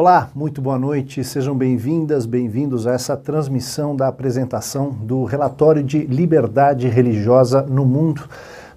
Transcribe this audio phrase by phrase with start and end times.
[0.00, 6.06] Olá, muito boa noite, sejam bem-vindas, bem-vindos a essa transmissão da apresentação do relatório de
[6.06, 8.22] liberdade religiosa no mundo.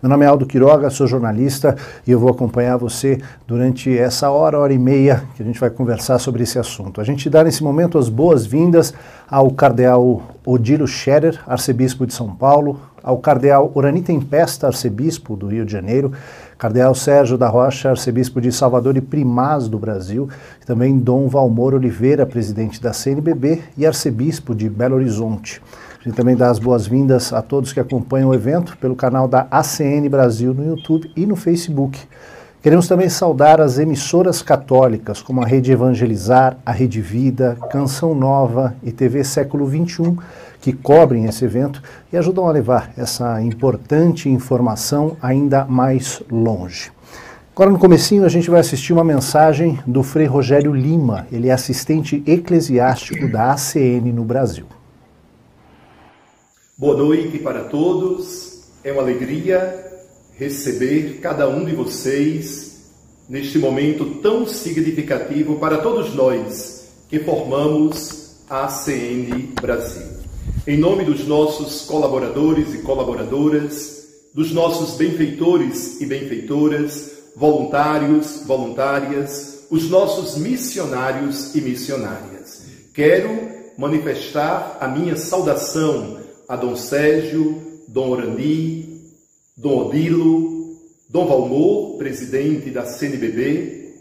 [0.02, 4.60] Meu nome é Aldo Quiroga, sou jornalista e eu vou acompanhar você durante essa hora,
[4.60, 7.00] hora e meia que a gente vai conversar sobre esse assunto.
[7.00, 8.94] A gente dá nesse momento as boas-vindas
[9.26, 15.66] ao cardeal Odilo Scherer, arcebispo de São Paulo, ao cardeal Urani Tempesta, arcebispo do Rio
[15.66, 16.12] de Janeiro,
[16.64, 20.30] Cardeal Sérgio da Rocha, arcebispo de Salvador e primaz do Brasil,
[20.62, 25.62] e também Dom Valmor Oliveira, presidente da CNBB e arcebispo de Belo Horizonte.
[26.00, 29.46] A gente também dá as boas-vindas a todos que acompanham o evento pelo canal da
[29.52, 32.00] ACN Brasil no YouTube e no Facebook.
[32.62, 38.74] Queremos também saudar as emissoras católicas, como a Rede Evangelizar, a Rede Vida, Canção Nova
[38.82, 40.16] e TV Século XXI,
[40.64, 46.90] que cobrem esse evento e ajudam a levar essa importante informação ainda mais longe.
[47.52, 51.52] Agora no comecinho a gente vai assistir uma mensagem do Frei Rogério Lima, ele é
[51.52, 54.66] assistente eclesiástico da ACN no Brasil.
[56.78, 58.72] Boa noite para todos.
[58.86, 59.86] É uma alegria
[60.38, 62.90] receber cada um de vocês
[63.28, 70.13] neste momento tão significativo para todos nós que formamos a ACN Brasil.
[70.66, 79.90] Em nome dos nossos colaboradores e colaboradoras, dos nossos benfeitores e benfeitoras, voluntários, voluntárias, os
[79.90, 82.64] nossos missionários e missionárias.
[82.94, 89.02] Quero manifestar a minha saudação a Dom Sérgio, Dom Orani,
[89.58, 90.78] Dom Odilo,
[91.10, 93.96] Dom Valmor, presidente da CNBB,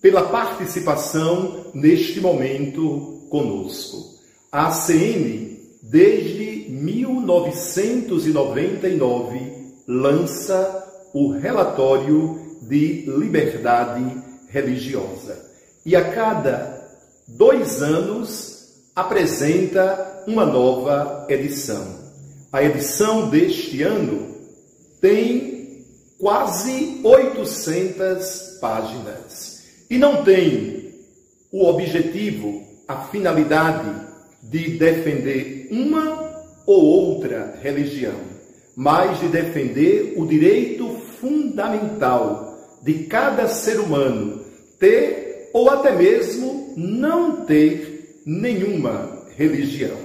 [0.00, 4.18] pela participação neste momento conosco.
[4.50, 5.49] A CN
[5.90, 9.40] desde 1999,
[9.88, 15.50] lança o relatório de liberdade religiosa.
[15.84, 16.80] E a cada
[17.26, 21.98] dois anos apresenta uma nova edição.
[22.52, 24.32] A edição deste ano
[25.00, 25.84] tem
[26.18, 30.94] quase 800 páginas e não tem
[31.50, 34.09] o objetivo, a finalidade
[34.42, 36.30] de defender uma
[36.66, 38.20] ou outra religião,
[38.76, 40.88] mas de defender o direito
[41.20, 44.44] fundamental de cada ser humano
[44.78, 49.98] ter ou até mesmo não ter nenhuma religião.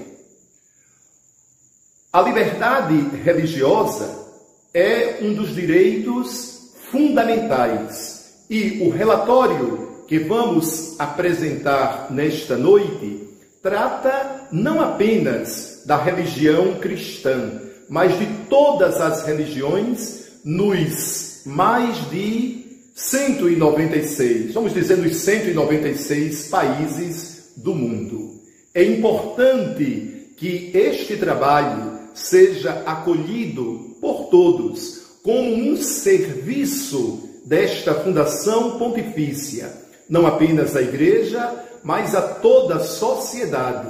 [2.12, 4.26] A liberdade religiosa
[4.74, 13.25] é um dos direitos fundamentais e o relatório que vamos apresentar nesta noite
[13.66, 22.64] trata não apenas da religião cristã, mas de todas as religiões nos mais de
[22.94, 28.40] 196, vamos dizer, nos 196 países do mundo.
[28.72, 39.85] É importante que este trabalho seja acolhido por todos como um serviço desta Fundação Pontifícia,
[40.10, 41.54] não apenas à Igreja,
[41.84, 43.88] mas a toda a sociedade,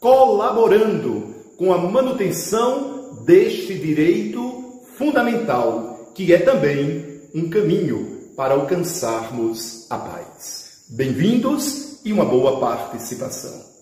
[0.00, 9.98] colaborando com a manutenção deste direito fundamental, que é também um caminho para alcançarmos a
[9.98, 10.86] paz.
[10.90, 13.72] Bem-vindos e uma boa participação.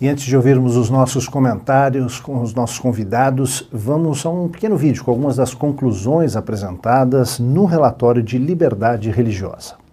[0.00, 4.76] E antes de ouvirmos os nossos comentários com os nossos convidados, vamos a um pequeno
[4.76, 9.83] vídeo com algumas das conclusões apresentadas no relatório de liberdade religiosa.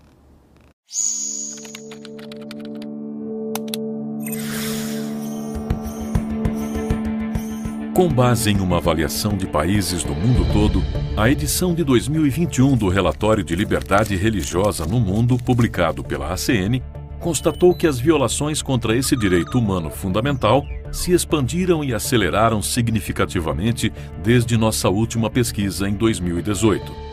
[7.93, 10.83] Com base em uma avaliação de países do mundo todo,
[11.15, 16.81] a edição de 2021 do Relatório de Liberdade Religiosa no Mundo, publicado pela ACN,
[17.19, 24.57] constatou que as violações contra esse direito humano fundamental se expandiram e aceleraram significativamente desde
[24.57, 27.10] nossa última pesquisa em 2018.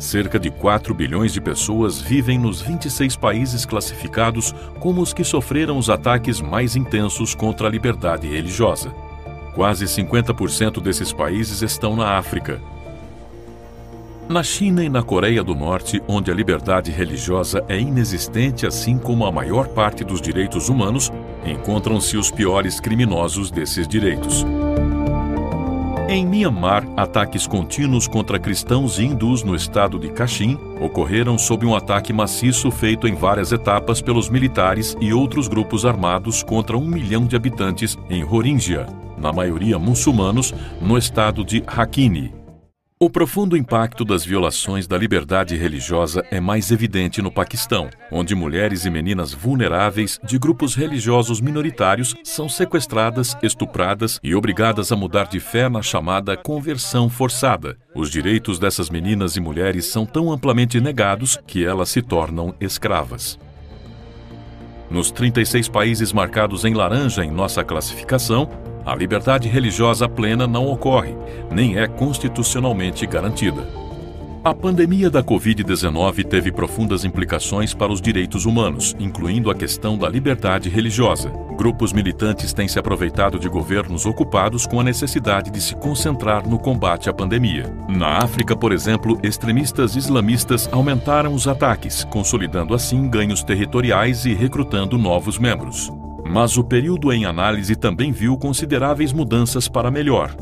[0.00, 5.76] Cerca de 4 bilhões de pessoas vivem nos 26 países classificados como os que sofreram
[5.76, 8.94] os ataques mais intensos contra a liberdade religiosa.
[9.54, 12.58] Quase 50% desses países estão na África.
[14.26, 19.26] Na China e na Coreia do Norte, onde a liberdade religiosa é inexistente, assim como
[19.26, 21.12] a maior parte dos direitos humanos,
[21.44, 24.46] encontram-se os piores criminosos desses direitos.
[26.10, 31.72] Em Myanmar, ataques contínuos contra cristãos e hindus no estado de Kachin ocorreram sob um
[31.72, 37.26] ataque maciço feito em várias etapas pelos militares e outros grupos armados contra um milhão
[37.26, 40.52] de habitantes em Rohingya, na maioria muçulmanos,
[40.82, 42.39] no estado de Rakhine.
[43.02, 48.84] O profundo impacto das violações da liberdade religiosa é mais evidente no Paquistão, onde mulheres
[48.84, 55.40] e meninas vulneráveis de grupos religiosos minoritários são sequestradas, estupradas e obrigadas a mudar de
[55.40, 57.78] fé na chamada conversão forçada.
[57.94, 63.38] Os direitos dessas meninas e mulheres são tão amplamente negados que elas se tornam escravas.
[64.90, 68.46] Nos 36 países marcados em laranja em nossa classificação,
[68.84, 71.14] a liberdade religiosa plena não ocorre,
[71.50, 73.80] nem é constitucionalmente garantida.
[74.42, 80.08] A pandemia da Covid-19 teve profundas implicações para os direitos humanos, incluindo a questão da
[80.08, 81.30] liberdade religiosa.
[81.58, 86.58] Grupos militantes têm se aproveitado de governos ocupados com a necessidade de se concentrar no
[86.58, 87.70] combate à pandemia.
[87.86, 94.96] Na África, por exemplo, extremistas islamistas aumentaram os ataques, consolidando assim ganhos territoriais e recrutando
[94.96, 95.92] novos membros.
[96.30, 100.32] Mas o período em análise também viu consideráveis mudanças para melhor.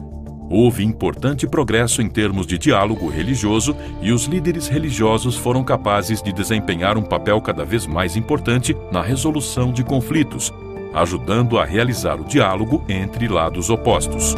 [0.51, 6.31] Houve importante progresso em termos de diálogo religioso e os líderes religiosos foram capazes de
[6.31, 10.53] desempenhar um papel cada vez mais importante na resolução de conflitos,
[10.93, 14.35] ajudando a realizar o diálogo entre lados opostos.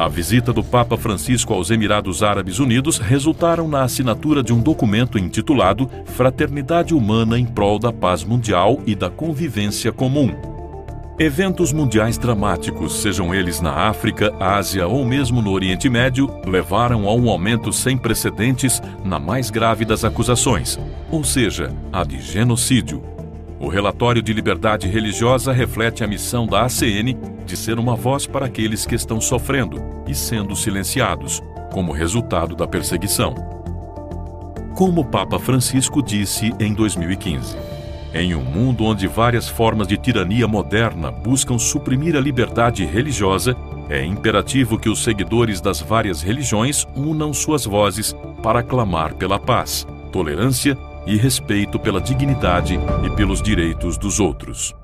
[0.00, 5.18] A visita do Papa Francisco aos Emirados Árabes Unidos resultaram na assinatura de um documento
[5.18, 10.34] intitulado Fraternidade Humana em Prol da Paz Mundial e da Convivência Comum.
[11.18, 17.14] Eventos mundiais dramáticos, sejam eles na África, Ásia ou mesmo no Oriente Médio, levaram a
[17.14, 20.78] um aumento sem precedentes na mais grave das acusações,
[21.10, 23.19] ou seja, a de genocídio.
[23.60, 28.46] O relatório de liberdade religiosa reflete a missão da ACN de ser uma voz para
[28.46, 29.76] aqueles que estão sofrendo
[30.08, 33.34] e sendo silenciados, como resultado da perseguição.
[34.74, 37.54] Como o Papa Francisco disse em 2015.
[38.14, 43.54] Em um mundo onde várias formas de tirania moderna buscam suprimir a liberdade religiosa,
[43.90, 49.86] é imperativo que os seguidores das várias religiões unam suas vozes para clamar pela paz,
[50.10, 54.74] tolerância e respeito pela dignidade e pelos direitos dos outros.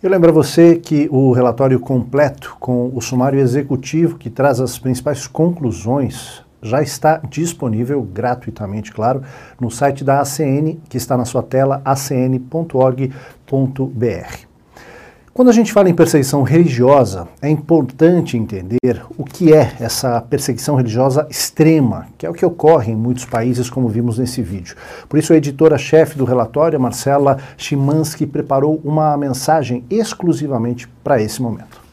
[0.00, 4.78] Eu lembro a você que o relatório completo com o sumário executivo que traz as
[4.78, 9.22] principais conclusões já está disponível gratuitamente, claro,
[9.60, 13.08] no site da ACN, que está na sua tela, acn.org.br.
[15.38, 20.74] Quando a gente fala em perseguição religiosa, é importante entender o que é essa perseguição
[20.74, 24.74] religiosa extrema, que é o que ocorre em muitos países, como vimos nesse vídeo.
[25.08, 31.87] Por isso, a editora-chefe do relatório, Marcela Chimansky, preparou uma mensagem exclusivamente para esse momento.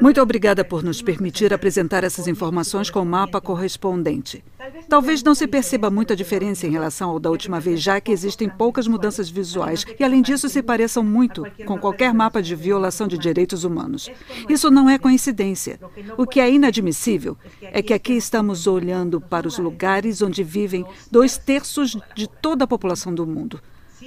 [0.00, 4.44] Muito obrigada por nos permitir apresentar essas informações com o mapa correspondente.
[4.88, 8.48] Talvez não se perceba muita diferença em relação ao da última vez, já que existem
[8.48, 13.18] poucas mudanças visuais e, além disso, se pareçam muito com qualquer mapa de violação de
[13.18, 14.08] direitos humanos.
[14.48, 15.78] Isso não é coincidência.
[16.16, 21.36] O que é inadmissível é que aqui estamos olhando para os lugares onde vivem dois
[21.36, 23.60] terços de toda a população do mundo.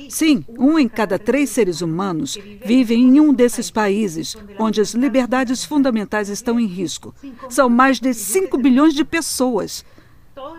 [0.09, 5.65] Sim, um em cada três seres humanos vive em um desses países onde as liberdades
[5.65, 7.13] fundamentais estão em risco.
[7.49, 9.83] São mais de 5 bilhões de pessoas.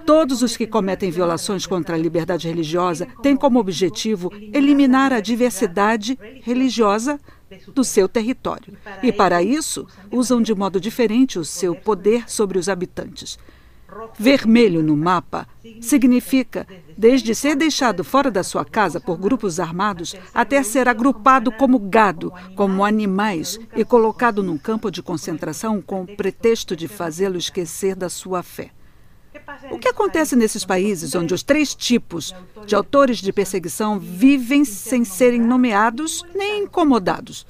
[0.04, 6.18] Todos os que cometem violações contra a liberdade religiosa têm como objetivo eliminar a diversidade
[6.42, 7.21] religiosa
[7.75, 8.76] do seu território.
[9.02, 13.38] E, para isso, usam de modo diferente o seu poder sobre os habitantes.
[14.18, 15.47] Vermelho no mapa
[15.80, 16.66] significa
[16.97, 22.33] desde ser deixado fora da sua casa por grupos armados até ser agrupado como gado,
[22.54, 28.09] como animais e colocado num campo de concentração com o pretexto de fazê-lo esquecer da
[28.09, 28.71] sua fé.
[29.71, 32.35] O que acontece nesses países onde os três tipos
[32.66, 37.47] de autores de perseguição vivem sem serem nomeados nem incomodados?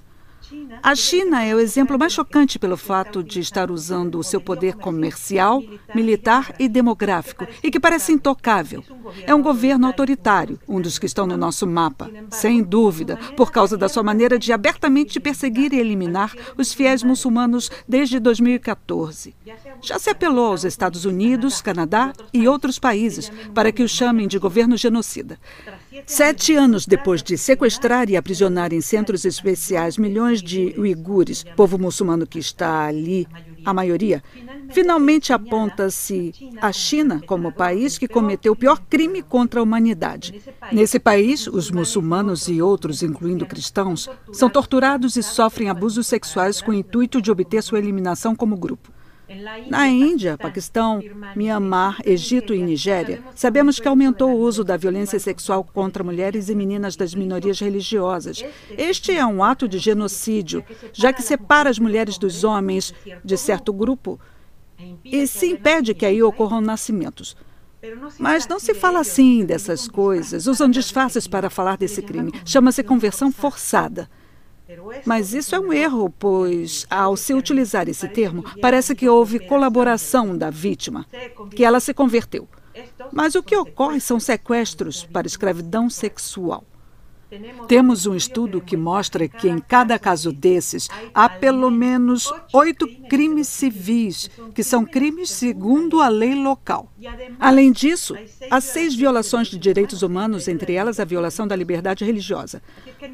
[0.83, 4.75] A China é o exemplo mais chocante pelo fato de estar usando o seu poder
[4.77, 5.63] comercial,
[5.95, 8.83] militar e demográfico, e que parece intocável.
[9.27, 13.77] É um governo autoritário, um dos que estão no nosso mapa, sem dúvida, por causa
[13.77, 19.35] da sua maneira de abertamente perseguir e eliminar os fiéis muçulmanos desde 2014.
[19.83, 24.39] Já se apelou aos Estados Unidos, Canadá e outros países para que o chamem de
[24.39, 25.39] governo genocida.
[26.07, 32.27] Sete anos depois de sequestrar e aprisionar em centros especiais milhões de uigures, povo muçulmano
[32.27, 33.27] que está ali,
[33.65, 34.23] a maioria,
[34.71, 40.41] finalmente aponta-se a China como o país que cometeu o pior crime contra a humanidade.
[40.73, 46.71] Nesse país, os muçulmanos e outros, incluindo cristãos, são torturados e sofrem abusos sexuais com
[46.71, 48.98] o intuito de obter sua eliminação como grupo.
[49.69, 51.03] Na Índia, Paquistão,
[51.37, 56.55] Mianmar, Egito e Nigéria, sabemos que aumentou o uso da violência sexual contra mulheres e
[56.55, 58.43] meninas das minorias religiosas.
[58.71, 63.73] Este é um ato de genocídio, já que separa as mulheres dos homens de certo
[63.73, 64.19] grupo
[65.05, 67.37] e se impede que aí ocorram nascimentos.
[68.19, 70.47] Mas não se fala assim dessas coisas.
[70.47, 72.33] Usam disfarces para falar desse crime.
[72.45, 74.09] Chama-se conversão forçada.
[75.05, 80.37] Mas isso é um erro, pois, ao se utilizar esse termo, parece que houve colaboração
[80.37, 81.07] da vítima,
[81.55, 82.49] que ela se converteu.
[83.13, 86.65] Mas o que ocorre são sequestros para escravidão sexual.
[87.67, 93.49] Temos um estudo que mostra que em cada caso desses há pelo menos oito crimes
[93.49, 96.91] civis, que são crimes segundo a lei local.
[97.39, 98.17] Além disso,
[98.51, 102.63] há seis violações de direitos humanos, entre elas a violação da liberdade religiosa.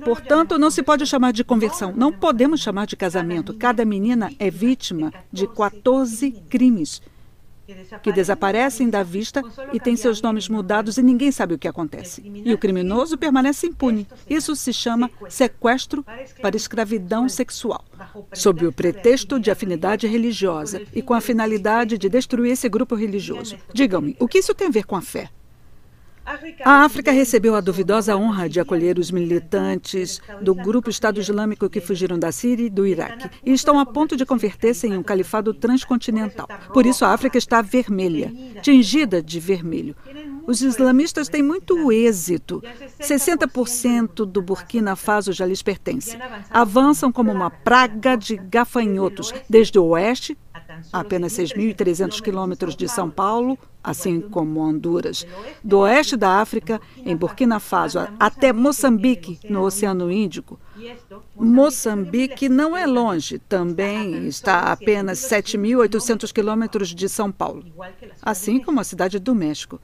[0.05, 3.55] Portanto, não se pode chamar de conversão, não podemos chamar de casamento.
[3.55, 7.03] Cada menina é vítima de 14 crimes
[8.03, 9.43] que desaparecem da vista
[9.73, 12.23] e têm seus nomes mudados e ninguém sabe o que acontece.
[12.45, 14.07] E o criminoso permanece impune.
[14.29, 16.05] Isso se chama sequestro
[16.41, 17.85] para escravidão sexual,
[18.33, 23.57] sob o pretexto de afinidade religiosa e com a finalidade de destruir esse grupo religioso.
[23.73, 25.31] Digam-me, o que isso tem a ver com a fé?
[26.65, 31.81] A África recebeu a duvidosa honra de acolher os militantes do grupo Estado Islâmico que
[31.81, 35.53] fugiram da Síria e do Iraque e estão a ponto de converter-se em um califado
[35.53, 36.49] transcontinental.
[36.73, 39.95] Por isso, a África está vermelha, tingida de vermelho.
[40.47, 42.63] Os islamistas têm muito êxito.
[43.01, 46.19] 60% do Burkina Faso já lhes pertence.
[46.51, 50.37] Avançam como uma praga de gafanhotos, desde o oeste
[50.93, 55.27] a apenas 6.300 quilômetros de São Paulo, assim como Honduras.
[55.63, 60.59] Do oeste da África, em Burkina Faso, até Moçambique, no Oceano Índico.
[61.37, 67.65] Moçambique não é longe, também está a apenas 7.800 quilômetros de São Paulo,
[68.23, 69.81] assim como a cidade do México.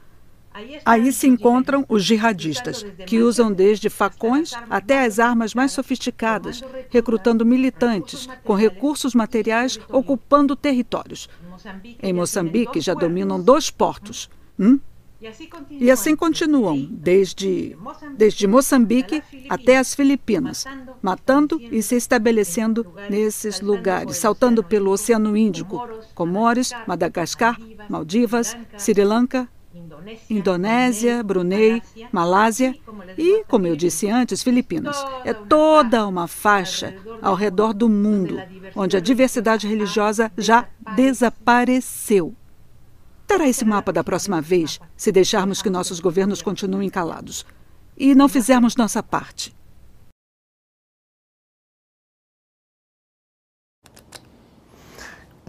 [0.85, 7.47] Aí se encontram os jihadistas, que usam desde facões até as armas mais sofisticadas, recrutando
[7.47, 11.29] militantes, com recursos materiais, ocupando territórios.
[12.03, 14.31] Em Moçambique já dominam dois portos.
[14.59, 14.79] Hum?
[15.71, 17.77] E assim continuam, desde,
[18.17, 20.65] desde Moçambique até as Filipinas,
[21.03, 29.47] matando e se estabelecendo nesses lugares, saltando pelo Oceano Índico, Comores, Madagascar, Maldivas, Sri Lanka,
[30.29, 32.75] Indonésia, Brunei, Malásia
[33.17, 34.97] e, como eu disse antes, Filipinas.
[35.25, 38.41] É toda uma faixa ao redor do mundo
[38.75, 42.35] onde a diversidade religiosa já desapareceu.
[43.27, 47.47] Terá esse mapa da próxima vez se deixarmos que nossos governos continuem calados
[47.97, 49.55] e não fizermos nossa parte.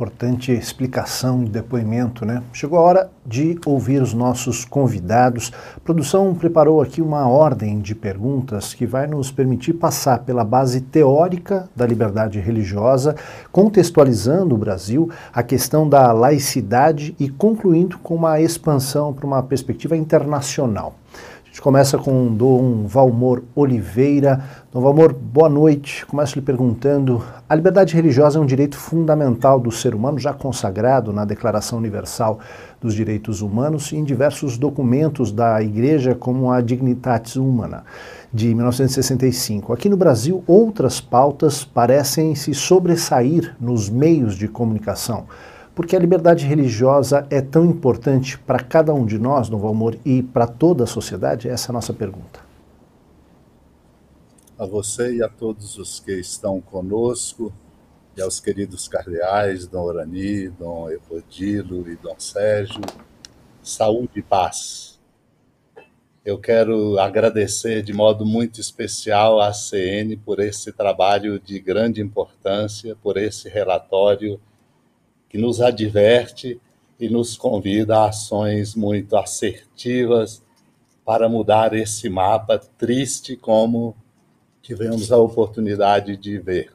[0.01, 2.41] Importante explicação e depoimento, né?
[2.51, 5.51] Chegou a hora de ouvir os nossos convidados.
[5.77, 10.81] A produção preparou aqui uma ordem de perguntas que vai nos permitir passar pela base
[10.81, 13.15] teórica da liberdade religiosa,
[13.51, 19.95] contextualizando o Brasil, a questão da laicidade e concluindo com uma expansão para uma perspectiva
[19.95, 20.95] internacional.
[21.51, 24.41] A gente começa com Dom Valmor Oliveira.
[24.71, 26.05] Dom Valmor, boa noite.
[26.05, 31.11] Começo lhe perguntando: a liberdade religiosa é um direito fundamental do ser humano, já consagrado
[31.11, 32.39] na Declaração Universal
[32.79, 37.83] dos Direitos Humanos e em diversos documentos da Igreja, como a Dignitatis Humana,
[38.33, 39.73] de 1965.
[39.73, 45.25] Aqui no Brasil, outras pautas parecem se sobressair nos meios de comunicação.
[45.81, 50.21] Porque a liberdade religiosa é tão importante para cada um de nós, Dom Valmor, e
[50.21, 51.49] para toda a sociedade?
[51.49, 52.39] Essa é a nossa pergunta.
[54.59, 57.51] A você e a todos os que estão conosco,
[58.15, 62.83] e aos queridos cardeais, Dom Orani, Dom Evodilo e Dom Sérgio,
[63.63, 64.99] saúde e paz.
[66.23, 72.95] Eu quero agradecer de modo muito especial à CN por esse trabalho de grande importância,
[73.01, 74.39] por esse relatório
[75.31, 76.59] que nos adverte
[76.99, 80.43] e nos convida a ações muito assertivas
[81.05, 83.95] para mudar esse mapa triste como
[84.61, 86.73] tivemos a oportunidade de ver.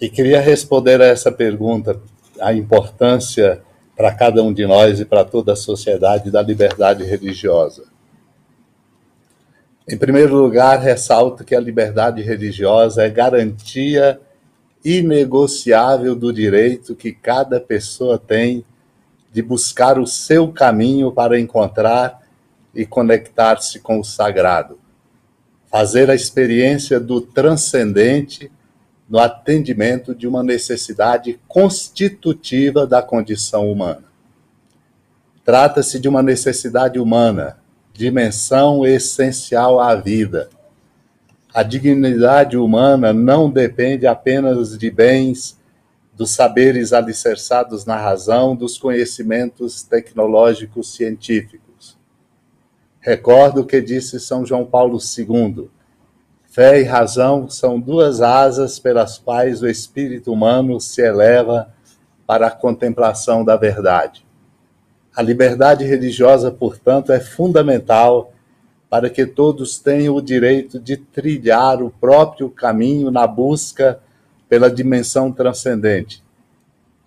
[0.00, 2.02] E queria responder a essa pergunta,
[2.40, 3.62] a importância
[3.96, 7.84] para cada um de nós e para toda a sociedade da liberdade religiosa.
[9.88, 14.20] Em primeiro lugar, ressalto que a liberdade religiosa é garantia
[14.84, 18.64] inegociável do direito que cada pessoa tem
[19.32, 22.20] de buscar o seu caminho para encontrar
[22.74, 24.78] e conectar-se com o sagrado,
[25.70, 28.50] fazer a experiência do transcendente
[29.08, 34.04] no atendimento de uma necessidade constitutiva da condição humana.
[35.44, 37.58] Trata-se de uma necessidade humana,
[37.92, 40.48] dimensão essencial à vida
[41.54, 45.60] a dignidade humana não depende apenas de bens,
[46.14, 51.98] dos saberes alicerçados na razão, dos conhecimentos tecnológicos científicos.
[53.00, 55.68] Recordo o que disse São João Paulo II.
[56.44, 61.72] Fé e razão são duas asas pelas quais o espírito humano se eleva
[62.26, 64.24] para a contemplação da verdade.
[65.14, 68.31] A liberdade religiosa, portanto, é fundamental
[68.92, 73.98] para que todos tenham o direito de trilhar o próprio caminho na busca
[74.50, 76.22] pela dimensão transcendente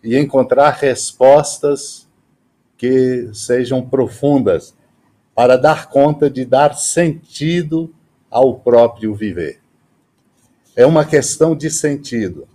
[0.03, 2.07] e encontrar respostas
[2.75, 4.73] que sejam profundas
[5.35, 7.93] para dar conta de dar sentido
[8.31, 9.59] ao próprio viver.
[10.75, 12.47] É uma questão de sentido.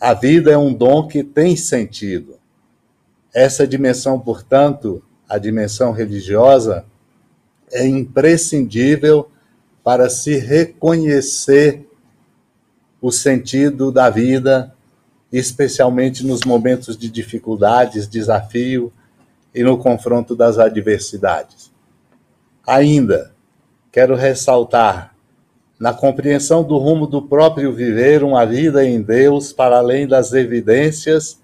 [0.00, 2.34] A vida é um dom que tem sentido.
[3.32, 6.84] Essa dimensão, portanto, a dimensão religiosa,
[7.72, 9.30] é imprescindível
[9.82, 11.86] para se reconhecer
[13.00, 14.74] o sentido da vida,
[15.32, 18.92] especialmente nos momentos de dificuldades, desafio
[19.54, 21.72] e no confronto das adversidades.
[22.66, 23.32] Ainda,
[23.90, 25.14] quero ressaltar,
[25.78, 31.40] na compreensão do rumo do próprio viver, uma vida em Deus para além das evidências,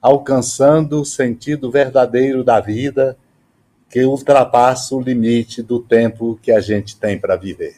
[0.00, 3.16] alcançando o sentido verdadeiro da vida
[3.90, 7.74] que ultrapassa o limite do tempo que a gente tem para viver.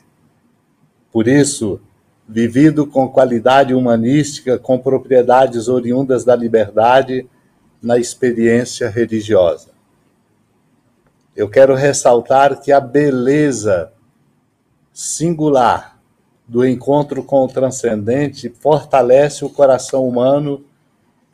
[1.11, 1.81] Por isso,
[2.29, 7.27] vivido com qualidade humanística, com propriedades oriundas da liberdade
[7.83, 9.71] na experiência religiosa.
[11.35, 13.91] Eu quero ressaltar que a beleza
[14.93, 15.99] singular
[16.47, 20.63] do encontro com o transcendente fortalece o coração humano,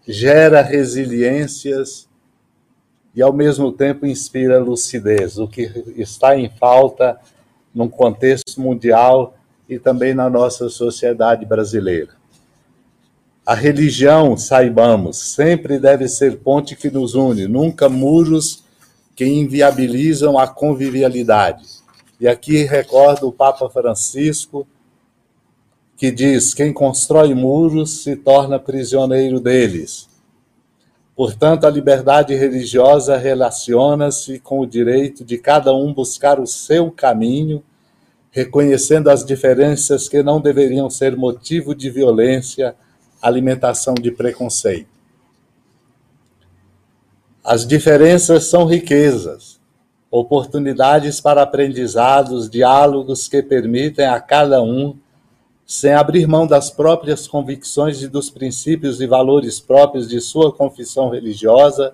[0.07, 2.08] gera resiliências
[3.18, 5.62] e, ao mesmo tempo, inspira lucidez, o que
[5.96, 7.18] está em falta
[7.74, 9.35] num contexto mundial
[9.68, 12.11] e também na nossa sociedade brasileira.
[13.44, 18.62] A religião, saibamos, sempre deve ser ponte que nos une, nunca muros
[19.16, 21.66] que inviabilizam a convivialidade.
[22.20, 24.64] E aqui recordo o Papa Francisco,
[25.96, 30.09] que diz: quem constrói muros se torna prisioneiro deles.
[31.18, 37.61] Portanto, a liberdade religiosa relaciona-se com o direito de cada um buscar o seu caminho,
[38.31, 42.76] reconhecendo as diferenças que não deveriam ser motivo de violência,
[43.20, 44.87] alimentação de preconceito.
[47.42, 49.59] As diferenças são riquezas,
[50.12, 54.96] oportunidades para aprendizados, diálogos que permitem a cada um
[55.70, 61.11] sem abrir mão das próprias convicções e dos princípios e valores próprios de sua confissão
[61.11, 61.92] religiosa,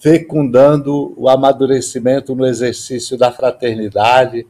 [0.00, 4.44] fecundando o amadurecimento no exercício da fraternidade,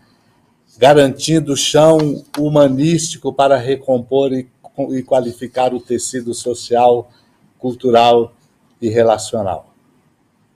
[0.78, 4.48] garantindo chão humanístico para recompor e,
[4.88, 7.10] e qualificar o tecido social,
[7.58, 8.32] cultural
[8.80, 9.74] e relacional.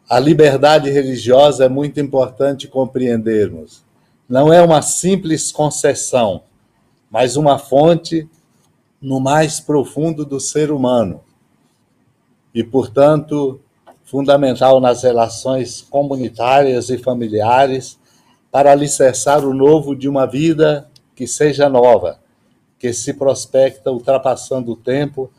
[0.08, 3.84] A liberdade religiosa é muito importante compreendermos.
[4.26, 6.44] Não é uma simples concessão,
[7.14, 8.28] mas uma fonte
[9.00, 11.20] no mais profundo do ser humano.
[12.52, 13.60] E, portanto,
[14.02, 18.00] fundamental nas relações comunitárias e familiares
[18.50, 22.18] para alicerçar o novo de uma vida que seja nova,
[22.80, 25.30] que se prospecta ultrapassando o tempo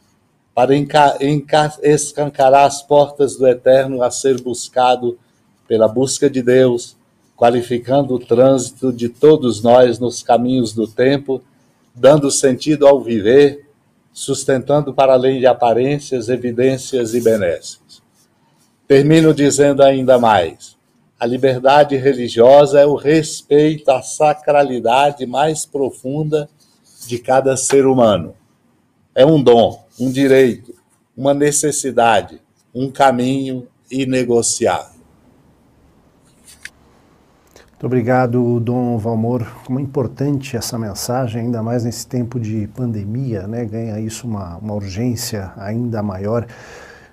[0.54, 0.72] para
[1.84, 5.20] escancarar as portas do eterno a ser buscado
[5.68, 6.96] pela busca de Deus,
[7.36, 11.44] qualificando o trânsito de todos nós nos caminhos do tempo,
[11.96, 13.68] dando sentido ao viver,
[14.12, 18.02] sustentando para além de aparências, evidências e benesses.
[18.88, 20.76] Termino dizendo ainda mais:
[21.20, 26.50] a liberdade religiosa é o respeito à sacralidade mais profunda
[27.08, 28.36] de cada ser humano.
[29.14, 30.74] É um dom um direito,
[31.16, 32.42] uma necessidade,
[32.74, 34.95] um caminho inegociável.
[37.76, 39.46] Muito obrigado, Dom Valmor.
[39.66, 43.66] Como é importante essa mensagem, ainda mais nesse tempo de pandemia, né?
[43.66, 46.48] ganha isso uma, uma urgência ainda maior.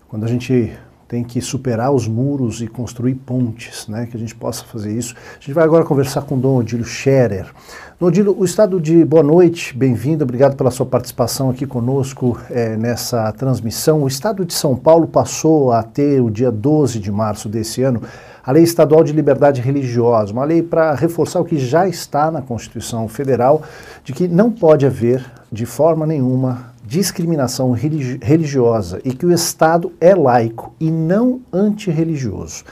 [0.08, 0.72] Quando a gente
[1.08, 5.14] tem que superar os muros e construir pontes, né, que a gente possa fazer isso.
[5.32, 7.52] A gente vai agora conversar com o Dom Odílio Scherer.
[8.00, 12.78] Dom Odílio, o estado de boa noite, bem-vindo, obrigado pela sua participação aqui conosco é,
[12.78, 14.04] nessa transmissão.
[14.04, 18.00] O estado de São Paulo passou a ter, o dia 12 de março desse ano,
[18.44, 22.42] a Lei Estadual de Liberdade Religiosa, uma lei para reforçar o que já está na
[22.42, 23.62] Constituição Federal,
[24.02, 30.14] de que não pode haver, de forma nenhuma, discriminação religiosa e que o Estado é
[30.14, 32.64] laico e não antirreligioso.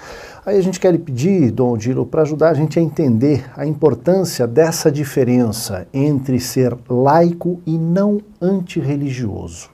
[0.45, 3.65] Aí a gente quer lhe pedir, Dom Odilo, para ajudar a gente a entender a
[3.65, 9.71] importância dessa diferença entre ser laico e não antirreligioso.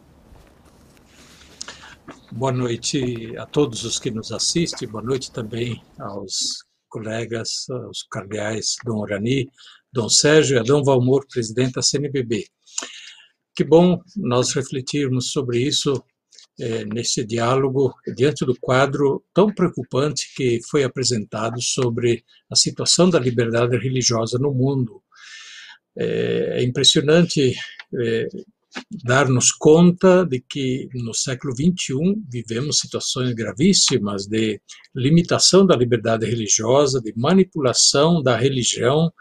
[2.37, 8.75] Boa noite a todos os que nos assistem, boa noite também aos colegas, aos cardeais
[8.85, 9.49] Dom Orani,
[9.90, 12.44] Dom Sérgio e a Dom Valmor, presidente da CNBB.
[13.55, 16.05] Que bom nós refletirmos sobre isso
[16.61, 23.18] é, nesse diálogo diante do quadro tão preocupante que foi apresentado sobre a situação da
[23.18, 25.03] liberdade religiosa no mundo.
[25.96, 27.55] É, é impressionante
[27.99, 28.29] é,
[29.05, 34.61] dar-nos conta de que no século XXI vivemos situações gravíssimas de
[34.95, 39.12] limitação da liberdade religiosa, de manipulação da religião,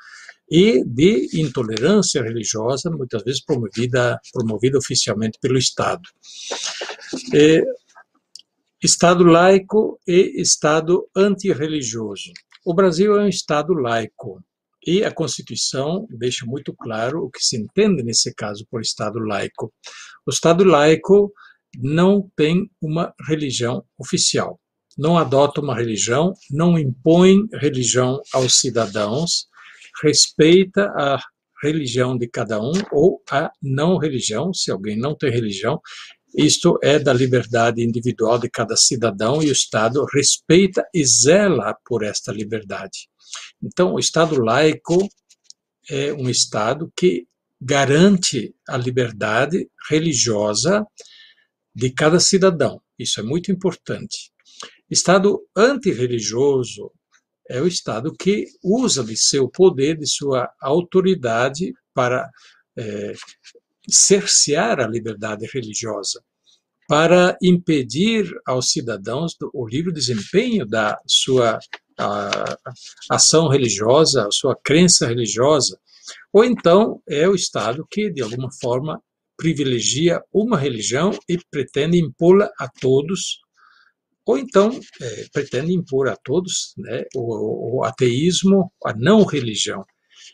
[0.50, 6.08] e de intolerância religiosa, muitas vezes promovida, promovida oficialmente pelo Estado.
[7.34, 7.63] É,
[8.82, 12.32] Estado laico e Estado antirreligioso.
[12.63, 14.44] O Brasil é um Estado laico
[14.86, 19.74] e a Constituição deixa muito claro o que se entende nesse caso por Estado laico.
[20.26, 21.32] O Estado laico
[21.78, 24.60] não tem uma religião oficial,
[24.98, 29.48] não adota uma religião, não impõe religião aos cidadãos,
[30.02, 31.19] respeita a
[31.62, 35.82] religião de cada um ou a não religião, se alguém não tem religião,
[36.38, 42.04] isto é da liberdade individual de cada cidadão e o Estado respeita e zela por
[42.04, 43.08] esta liberdade.
[43.62, 45.08] Então, o Estado laico
[45.89, 47.28] é um Estado que
[47.60, 50.86] garante a liberdade religiosa
[51.74, 52.82] de cada cidadão.
[52.98, 54.32] Isso é muito importante.
[54.89, 56.91] Estado antirreligioso
[57.50, 62.30] é o Estado que usa de seu poder, de sua autoridade para
[62.78, 63.13] é,
[63.88, 66.24] cercear a liberdade religiosa,
[66.88, 71.60] para impedir aos cidadãos o livre desempenho da sua
[71.97, 72.58] a,
[73.10, 75.79] ação religiosa, a sua crença religiosa,
[76.31, 79.01] ou então é o Estado que, de alguma forma,
[79.38, 83.39] privilegia uma religião e pretende impô-la a todos
[84.25, 89.86] ou então é, pretende impor a todos né, o, o, ateísmo, a não religião.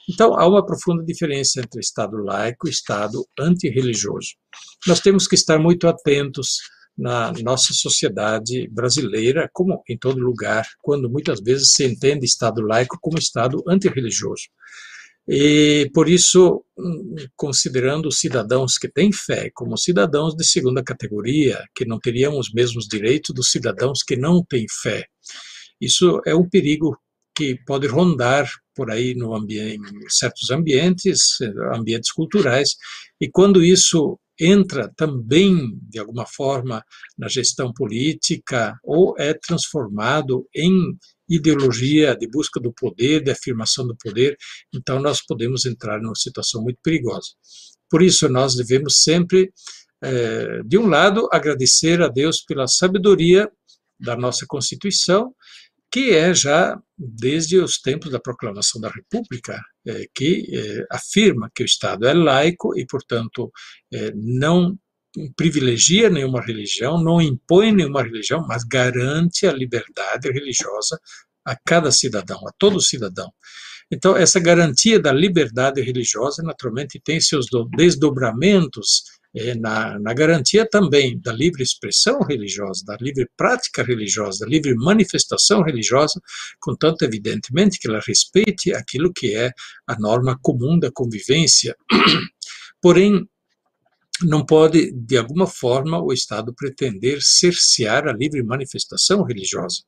[0.09, 4.29] Então, há uma profunda diferença entre Estado laico e Estado antirreligioso.
[4.87, 6.59] Nós temos que estar muito atentos
[7.01, 12.97] na nossa sociedade brasileira, como em todo lugar, quando muitas vezes se entende Estado laico
[13.01, 14.43] como Estado antirreligioso.
[15.27, 21.63] E por isso, hum, considerando os cidadãos que têm fé como cidadãos de segunda categoria,
[21.75, 25.05] que não teriam os mesmos direitos dos cidadãos que não têm fé.
[25.79, 26.95] Isso é um perigo
[27.35, 31.39] que pode rondar por aí no ambiente, em certos ambientes,
[31.73, 32.75] ambientes culturais,
[33.19, 36.83] e quando isso entra também, de alguma forma,
[37.15, 40.97] na gestão política ou é transformado em
[41.29, 44.35] ideologia de busca do poder, de afirmação do poder,
[44.73, 47.29] então nós podemos entrar numa situação muito perigosa.
[47.89, 49.53] Por isso, nós devemos sempre,
[50.03, 53.49] eh, de um lado, agradecer a Deus pela sabedoria
[53.99, 55.33] da nossa Constituição,
[55.91, 61.63] que é já desde os tempos da proclamação da República, é, que é, afirma que
[61.63, 63.51] o Estado é laico e, portanto,
[63.93, 64.77] é, não
[65.35, 70.97] privilegia nenhuma religião, não impõe nenhuma religião, mas garante a liberdade religiosa
[71.45, 73.29] a cada cidadão, a todo cidadão.
[73.91, 79.03] Então, essa garantia da liberdade religiosa, naturalmente, tem seus desdobramentos
[79.59, 85.61] na, na, garantia também da livre expressão religiosa, da livre prática religiosa, da livre manifestação
[85.61, 86.19] religiosa,
[86.59, 89.51] contanto, evidentemente, que ela respeite aquilo que é
[89.87, 91.75] a norma comum da convivência.
[92.81, 93.25] Porém,
[94.23, 99.81] não pode, de alguma forma, o Estado pretender cercear a livre manifestação religiosa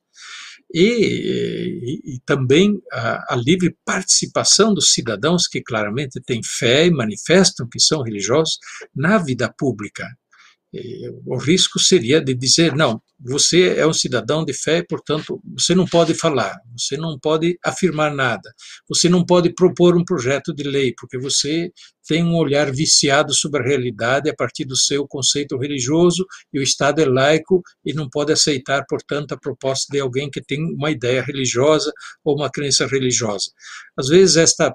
[0.74, 6.90] e, e, e também a, a, livre participação dos cidadãos que claramente têm fé e
[6.90, 8.58] manifestam que são religiosos
[8.92, 10.04] na vida pública.
[11.26, 15.86] O risco seria de dizer, não, você é um cidadão de fé, portanto, você não
[15.86, 18.52] pode falar, você não pode afirmar nada,
[18.88, 21.70] você não pode propor um projeto de lei, porque você
[22.06, 26.62] tem um olhar viciado sobre a realidade a partir do seu conceito religioso e o
[26.62, 30.90] Estado é laico e não pode aceitar, portanto, a proposta de alguém que tem uma
[30.90, 31.92] ideia religiosa
[32.24, 33.50] ou uma crença religiosa.
[33.96, 34.74] Às vezes, esta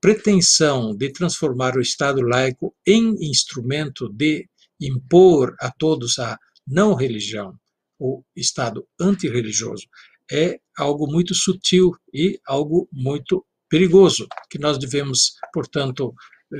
[0.00, 4.46] pretensão de transformar o Estado laico em instrumento de
[4.80, 7.54] impor a todos a não religião,
[7.98, 9.86] o Estado antirreligioso,
[10.30, 16.12] é algo muito sutil e algo muito perigoso, que nós devemos, portanto,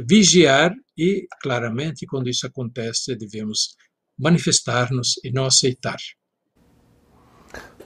[0.09, 3.77] vigiar e, claramente, quando isso acontece, devemos
[4.19, 5.99] manifestar-nos e não aceitar.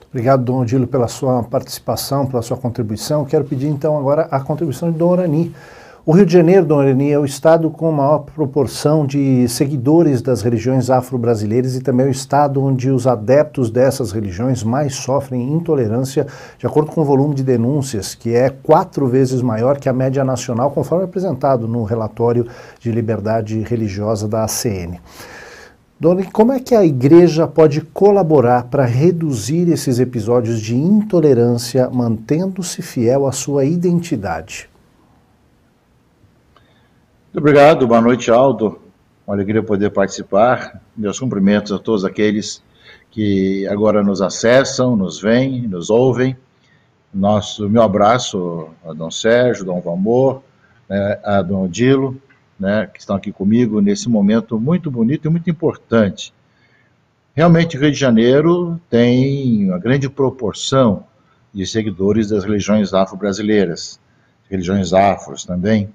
[0.09, 3.25] Obrigado, Dom Odilo, pela sua participação, pela sua contribuição.
[3.25, 5.55] Quero pedir, então, agora a contribuição de Dom Orani.
[6.03, 10.41] O Rio de Janeiro, Dona Irene, é o estado com maior proporção de seguidores das
[10.41, 16.25] religiões afro-brasileiras e também é o estado onde os adeptos dessas religiões mais sofrem intolerância,
[16.57, 20.23] de acordo com o volume de denúncias, que é quatro vezes maior que a média
[20.23, 22.47] nacional, conforme apresentado no relatório
[22.79, 24.99] de liberdade religiosa da ACN.
[25.99, 32.81] Dona, como é que a igreja pode colaborar para reduzir esses episódios de intolerância, mantendo-se
[32.81, 34.70] fiel à sua identidade?
[37.33, 38.81] Muito obrigado, boa noite, Aldo.
[39.25, 40.81] Uma alegria poder participar.
[40.97, 42.61] Meus cumprimentos a todos aqueles
[43.09, 46.35] que agora nos acessam, nos veem, nos ouvem.
[47.13, 50.43] Nosso, meu abraço a Dom Sérgio, Dom Valmor,
[50.89, 52.21] né, a Dom Dilo,
[52.59, 56.33] né, que estão aqui comigo nesse momento muito bonito e muito importante.
[57.33, 61.05] Realmente, Rio de Janeiro tem uma grande proporção
[61.53, 64.01] de seguidores das religiões afro-brasileiras,
[64.49, 65.87] religiões afros também,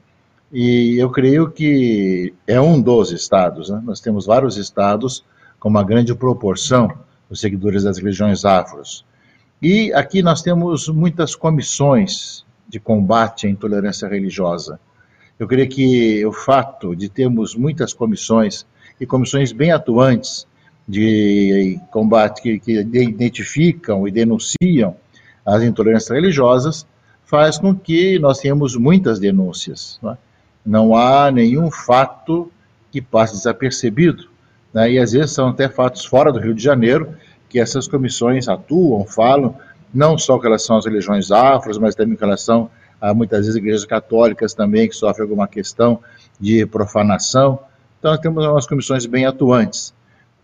[0.52, 3.70] e eu creio que é um dos estados.
[3.70, 3.80] Né?
[3.84, 5.24] Nós temos vários estados
[5.58, 6.90] com uma grande proporção
[7.28, 9.04] dos seguidores das religiões afros.
[9.60, 14.78] E aqui nós temos muitas comissões de combate à intolerância religiosa.
[15.38, 18.66] Eu creio que o fato de termos muitas comissões
[19.00, 20.46] e comissões bem atuantes
[20.88, 24.96] de combate que, que identificam e denunciam
[25.44, 26.86] as intolerâncias religiosas
[27.24, 29.98] faz com que nós tenhamos muitas denúncias.
[30.00, 30.18] Não é?
[30.66, 32.50] Não há nenhum fato
[32.90, 34.28] que passe desapercebido.
[34.74, 34.92] Né?
[34.92, 37.14] E às vezes são até fatos fora do Rio de Janeiro
[37.48, 39.56] que essas comissões atuam, falam,
[39.94, 42.68] não só com relação às religiões afros, mas também com relação
[43.00, 46.00] a muitas vezes igrejas católicas também que sofrem alguma questão
[46.40, 47.60] de profanação.
[47.98, 49.94] Então nós temos umas comissões bem atuantes.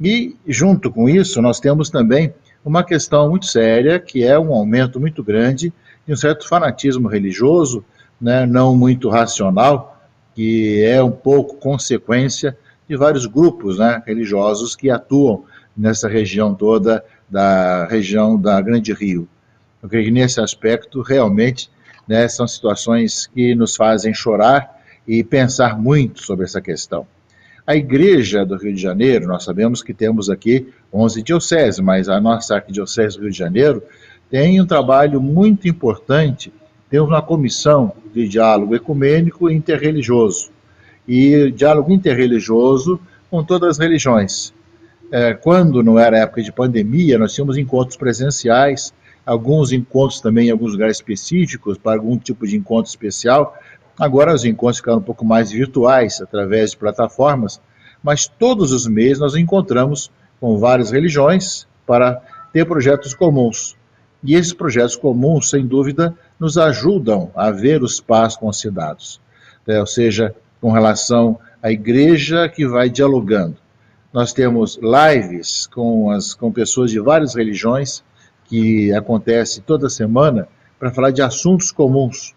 [0.01, 2.33] E junto com isso nós temos também
[2.65, 5.73] uma questão muito séria, que é um aumento muito grande
[6.07, 7.85] de um certo fanatismo religioso,
[8.21, 9.92] né, não muito racional,
[10.35, 12.57] que é um pouco consequência
[12.89, 15.45] de vários grupos né, religiosos que atuam
[15.77, 19.27] nessa região toda da região da Grande Rio.
[19.83, 21.71] Eu creio que nesse aspecto, realmente,
[22.07, 27.07] né, são situações que nos fazem chorar e pensar muito sobre essa questão.
[27.67, 32.21] A Igreja do Rio de Janeiro, nós sabemos que temos aqui 11 dioceses, mas a
[32.21, 33.83] nossa Arquidiocese do Rio de Janeiro
[34.29, 36.53] tem um trabalho muito importante
[36.93, 40.51] temos uma comissão de diálogo ecumênico e interreligioso,
[41.09, 43.01] e diálogo interreligioso
[43.31, 44.53] com todas as religiões.
[45.11, 48.93] É, quando não era época de pandemia, nós tínhamos encontros presenciais
[49.25, 53.57] alguns encontros também em alguns lugares específicos, para algum tipo de encontro especial.
[53.99, 57.59] Agora os encontros ficaram um pouco mais virtuais, através de plataformas,
[58.03, 62.21] mas todos os meses nós encontramos com várias religiões para
[62.53, 63.77] ter projetos comuns.
[64.25, 69.21] E esses projetos comuns, sem dúvida, nos ajudam a ver os passos concedidos.
[69.65, 73.57] É, ou seja, com relação à igreja que vai dialogando.
[74.13, 78.03] Nós temos lives com, as, com pessoas de várias religiões,
[78.47, 80.49] que acontece toda semana,
[80.81, 82.35] para falar de assuntos comuns.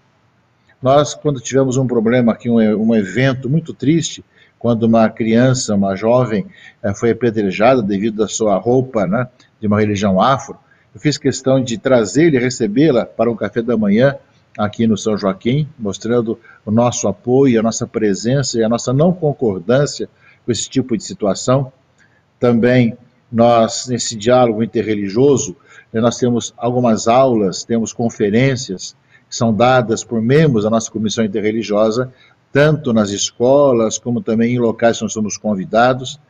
[0.80, 4.24] Nós, quando tivemos um problema aqui, um, um evento muito triste,
[4.60, 6.46] quando uma criança, uma jovem,
[6.84, 9.28] eh, foi apedrejada devido à sua roupa né,
[9.60, 10.60] de uma religião afro,
[10.96, 14.16] eu fiz questão de trazê-la e recebê-la para um café da manhã
[14.58, 19.12] aqui no São Joaquim, mostrando o nosso apoio, a nossa presença e a nossa não
[19.12, 20.08] concordância
[20.46, 21.70] com esse tipo de situação.
[22.40, 22.98] Também
[23.30, 25.58] nós, nesse diálogo interreligioso,
[25.94, 28.96] eh, nós temos algumas aulas, temos conferências
[29.30, 32.10] que são dadas por membros da nossa comissão interreligiosa,
[32.54, 36.22] tanto nas escolas como também em locais que nós somos convidados.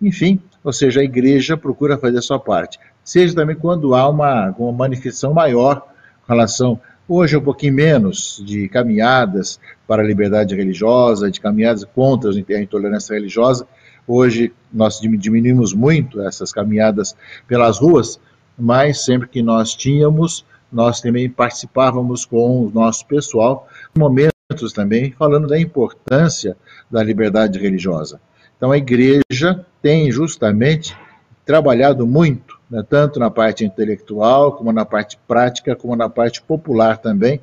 [0.00, 2.78] Enfim, ou seja, a igreja procura fazer a sua parte.
[3.04, 5.80] Seja também quando há uma, uma manifestação maior
[6.24, 12.30] com relação, hoje um pouquinho menos, de caminhadas para a liberdade religiosa, de caminhadas contra
[12.30, 13.66] a intolerância religiosa.
[14.06, 18.20] Hoje nós diminuímos muito essas caminhadas pelas ruas,
[18.58, 25.48] mas sempre que nós tínhamos, nós também participávamos com o nosso pessoal, momentos também falando
[25.48, 26.56] da importância
[26.90, 28.20] da liberdade religiosa.
[28.56, 30.96] Então a igreja tem justamente
[31.44, 36.96] trabalhado muito, né, tanto na parte intelectual, como na parte prática, como na parte popular
[36.96, 37.38] também,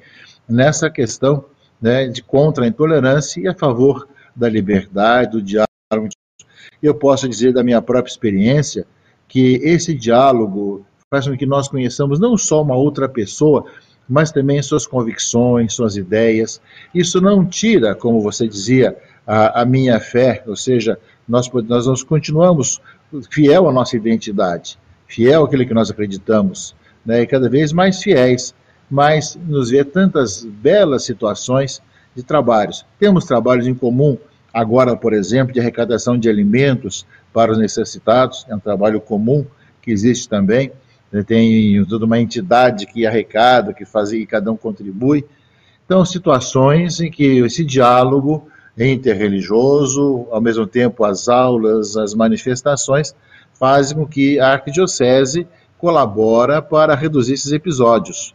[0.49, 1.45] nessa questão
[1.79, 6.09] né, de contra a intolerância e a favor da liberdade, do diálogo.
[6.81, 8.87] Eu posso dizer da minha própria experiência
[9.27, 13.65] que esse diálogo faz com que nós conheçamos não só uma outra pessoa,
[14.07, 16.59] mas também suas convicções, suas ideias.
[16.91, 22.01] Isso não tira, como você dizia, a, a minha fé, ou seja, nós, nós, nós
[22.01, 22.81] continuamos
[23.29, 28.53] fiel à nossa identidade, fiel àquilo que nós acreditamos, né, e cada vez mais fiéis,
[28.89, 31.81] mas nos vê tantas belas situações
[32.15, 32.85] de trabalhos.
[32.99, 34.17] Temos trabalhos em comum,
[34.53, 39.45] agora, por exemplo, de arrecadação de alimentos para os necessitados, é um trabalho comum
[39.81, 40.71] que existe também,
[41.11, 45.25] né, tem toda uma entidade que arrecada, que faz e cada um contribui.
[45.85, 53.15] Então, situações em que esse diálogo interreligioso, ao mesmo tempo as aulas, as manifestações,
[53.59, 55.45] fazem com que a arquidiocese
[55.77, 58.33] colabora para reduzir esses episódios.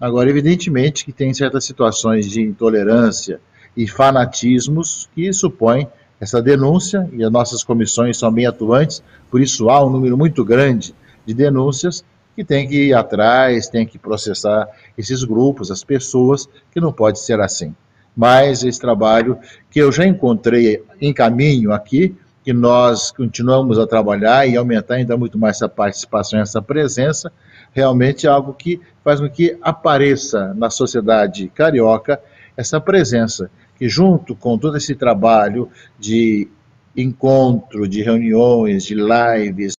[0.00, 3.40] Agora, evidentemente que tem certas situações de intolerância
[3.76, 5.88] e fanatismos que supõem
[6.20, 10.44] essa denúncia, e as nossas comissões são bem atuantes, por isso há um número muito
[10.44, 12.04] grande de denúncias
[12.36, 17.20] que tem que ir atrás, tem que processar esses grupos, as pessoas, que não pode
[17.20, 17.74] ser assim.
[18.16, 19.38] Mas esse trabalho
[19.70, 25.16] que eu já encontrei em caminho aqui, que nós continuamos a trabalhar e aumentar ainda
[25.16, 27.30] muito mais essa participação, essa presença,
[27.72, 32.20] realmente é algo que faz com que apareça na sociedade carioca
[32.56, 36.48] essa presença, que junto com todo esse trabalho de
[36.96, 39.74] encontro, de reuniões, de lives,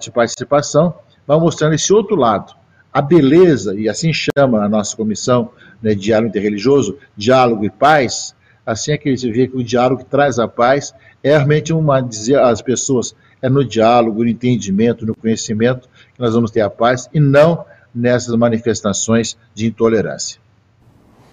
[0.00, 0.94] de participação,
[1.26, 2.54] vai mostrando esse outro lado.
[2.92, 5.50] A beleza, e assim chama a nossa comissão
[5.82, 8.34] né, Diálogo Interreligioso, Diálogo e Paz,
[8.66, 12.00] assim é que você vê que o diálogo que traz a paz é realmente uma,
[12.00, 16.70] dizer às pessoas, é no diálogo, no entendimento, no conhecimento que nós vamos ter a
[16.70, 20.40] paz e não nessas manifestações de intolerância.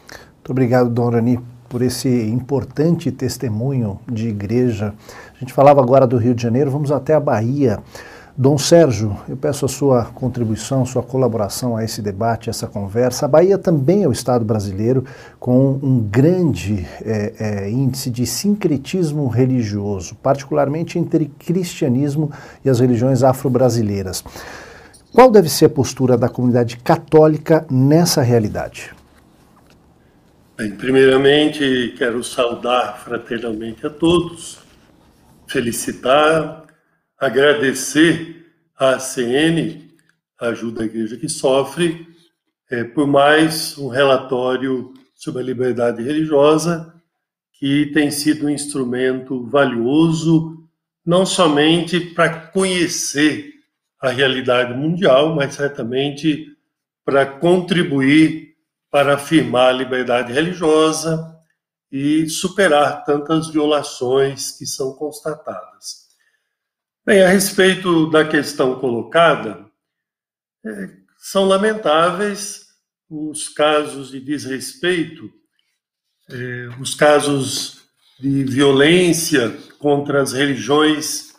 [0.09, 1.39] Muito obrigado, Dom Rani,
[1.69, 4.93] por esse importante testemunho de igreja.
[5.35, 7.79] A gente falava agora do Rio de Janeiro, vamos até a Bahia.
[8.37, 13.25] Dom Sérgio, eu peço a sua contribuição, sua colaboração a esse debate, a essa conversa.
[13.25, 15.03] A Bahia também é o Estado brasileiro
[15.37, 22.31] com um grande é, é, índice de sincretismo religioso, particularmente entre cristianismo
[22.63, 24.23] e as religiões afro-brasileiras.
[25.13, 28.93] Qual deve ser a postura da comunidade católica nessa realidade?
[30.57, 34.59] Bem, primeiramente, quero saudar fraternalmente a todos,
[35.47, 36.60] felicitar
[37.21, 39.87] agradecer à CN,
[40.39, 42.07] a Ajuda à Igreja que Sofre,
[42.67, 46.91] é, por mais um relatório sobre a liberdade religiosa,
[47.53, 50.67] que tem sido um instrumento valioso,
[51.05, 53.53] não somente para conhecer
[53.99, 56.57] a realidade mundial, mas certamente
[57.05, 58.55] para contribuir
[58.89, 61.37] para afirmar a liberdade religiosa
[61.91, 66.00] e superar tantas violações que são constatadas.
[67.03, 69.65] Bem, a respeito da questão colocada,
[70.63, 72.67] é, são lamentáveis
[73.09, 75.27] os casos de desrespeito,
[76.29, 77.87] eh, os casos
[78.19, 79.49] de violência
[79.79, 81.33] contra as religiões,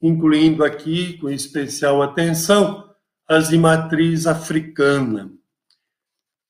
[0.00, 2.88] incluindo aqui, com especial atenção,
[3.26, 5.32] as de matriz africana,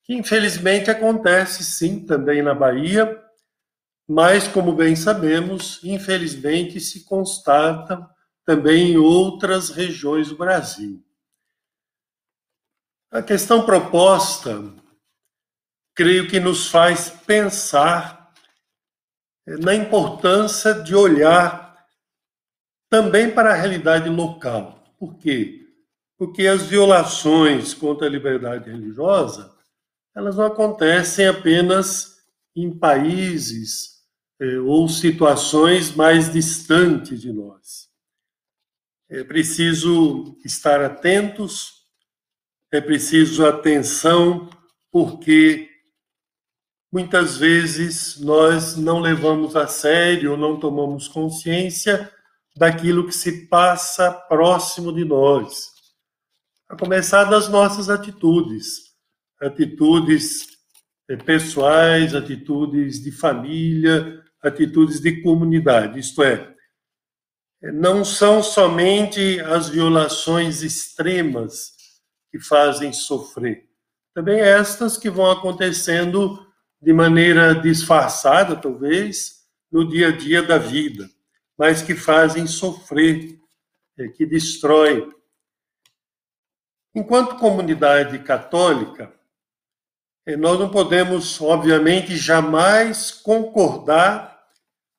[0.03, 3.19] que infelizmente acontece sim também na Bahia,
[4.07, 8.07] mas, como bem sabemos, infelizmente se constata
[8.49, 11.05] também em outras regiões do Brasil.
[13.11, 14.73] A questão proposta,
[15.93, 18.33] creio que nos faz pensar
[19.45, 21.77] na importância de olhar
[22.89, 24.83] também para a realidade local.
[24.97, 25.67] Por quê?
[26.17, 29.55] Porque as violações contra a liberdade religiosa,
[30.15, 32.17] elas não acontecem apenas
[32.55, 34.03] em países
[34.41, 37.88] eh, ou situações mais distantes de nós.
[39.09, 41.79] É preciso estar atentos
[42.71, 44.47] é preciso atenção,
[44.91, 45.67] porque
[46.91, 52.11] muitas vezes nós não levamos a sério, não tomamos consciência
[52.55, 55.69] daquilo que se passa próximo de nós.
[56.69, 58.93] A começar das nossas atitudes,
[59.41, 60.45] atitudes
[61.09, 66.53] eh, pessoais, atitudes de família, atitudes de comunidade, isto é,
[67.61, 71.73] não são somente as violações extremas
[72.31, 73.67] que fazem sofrer.
[74.13, 76.45] Também estas que vão acontecendo
[76.81, 81.09] de maneira disfarçada, talvez, no dia a dia da vida,
[81.57, 83.37] mas que fazem sofrer,
[83.97, 85.11] é, que destroem.
[86.95, 89.13] Enquanto comunidade católica,
[90.25, 94.39] é, nós não podemos, obviamente, jamais concordar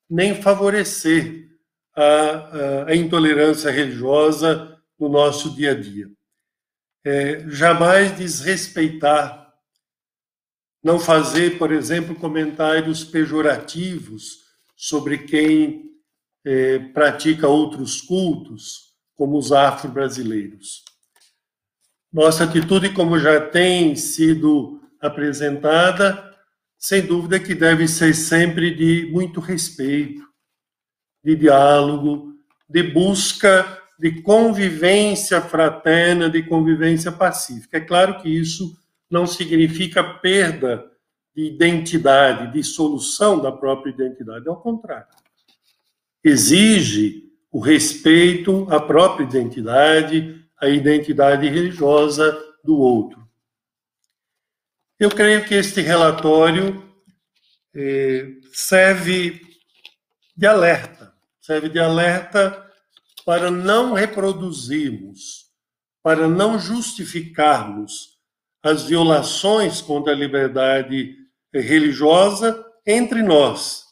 [0.09, 1.50] nem favorecer
[1.95, 6.09] a, a, intolerância religiosa no nosso dia a dia
[7.03, 9.53] é, jamais desrespeitar,
[10.83, 14.39] não fazer, por exemplo, comentários pejorativos
[14.75, 15.91] sobre quem
[16.43, 20.83] é, pratica outros cultos, como os afro-brasileiros.
[22.11, 26.35] Nossa atitude, como já tem sido apresentada,
[26.77, 30.30] sem dúvida que deve ser sempre de muito respeito,
[31.23, 32.33] de diálogo,
[32.69, 37.77] de busca de convivência fraterna, de convivência pacífica.
[37.77, 38.75] É claro que isso
[39.07, 40.89] não significa perda
[41.35, 45.07] de identidade, de solução da própria identidade, ao contrário.
[46.23, 53.21] Exige o respeito à própria identidade, à identidade religiosa do outro.
[54.99, 56.83] Eu creio que este relatório
[57.75, 59.41] eh, serve
[60.35, 61.10] de alerta,
[61.41, 62.65] serve de alerta
[63.25, 65.47] para não reproduzirmos,
[66.03, 68.19] para não justificarmos
[68.63, 71.15] as violações contra a liberdade
[71.53, 73.83] religiosa entre nós,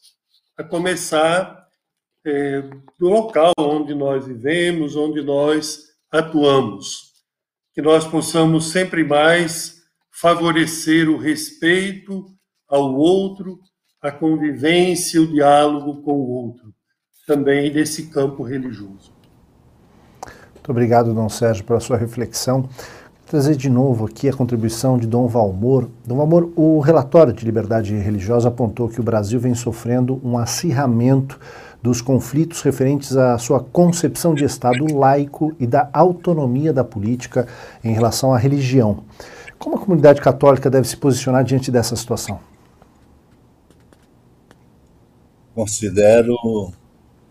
[0.57, 1.67] a começar
[2.25, 2.61] é,
[2.99, 7.09] do local onde nós vivemos, onde nós atuamos.
[7.73, 9.79] Que nós possamos sempre mais
[10.11, 12.25] favorecer o respeito
[12.67, 13.59] ao outro,
[14.01, 16.73] a convivência, o diálogo com o outro,
[17.29, 19.11] também desse campo religioso.
[20.55, 22.61] Muito obrigado, Dom Sérgio, pela sua reflexão.
[22.61, 25.87] Vou trazer de novo aqui a contribuição de Dom Valmor.
[26.03, 31.39] Dom Valmor, o relatório de liberdade religiosa apontou que o Brasil vem sofrendo um acirramento
[31.83, 37.47] dos conflitos referentes à sua concepção de Estado laico e da autonomia da política
[37.83, 39.03] em relação à religião.
[39.59, 42.39] Como a comunidade católica deve se posicionar diante dessa situação?
[45.53, 46.35] Considero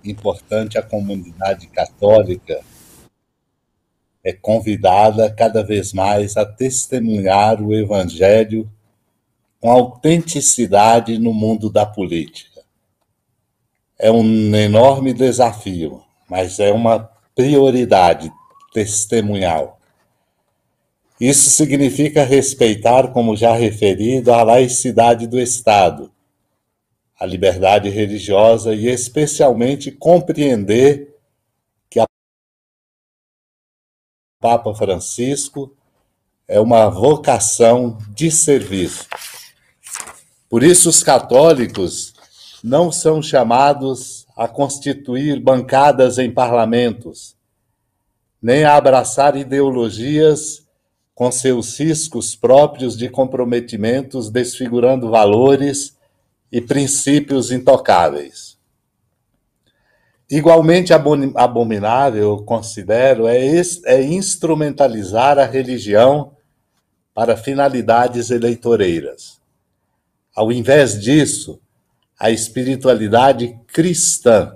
[0.04, 2.60] importante a comunidade católica
[4.24, 8.70] é convidada cada vez mais a testemunhar o Evangelho
[9.60, 12.62] com autenticidade no mundo da política.
[13.98, 18.30] É um enorme desafio, mas é uma prioridade
[18.72, 19.78] testemunhal.
[21.20, 26.12] Isso significa respeitar, como já referido, a laicidade do Estado,
[27.18, 31.08] a liberdade religiosa e, especialmente, compreender
[34.40, 35.74] Papa Francisco
[36.46, 39.08] é uma vocação de serviço.
[40.48, 42.14] Por isso, os católicos
[42.62, 47.36] não são chamados a constituir bancadas em parlamentos,
[48.40, 50.64] nem a abraçar ideologias
[51.16, 55.97] com seus riscos próprios de comprometimentos, desfigurando valores
[56.50, 58.58] e princípios intocáveis.
[60.30, 63.38] Igualmente abominável, considero, é,
[63.86, 66.32] é instrumentalizar a religião
[67.14, 69.40] para finalidades eleitoreiras.
[70.34, 71.60] Ao invés disso,
[72.18, 74.54] a espiritualidade cristã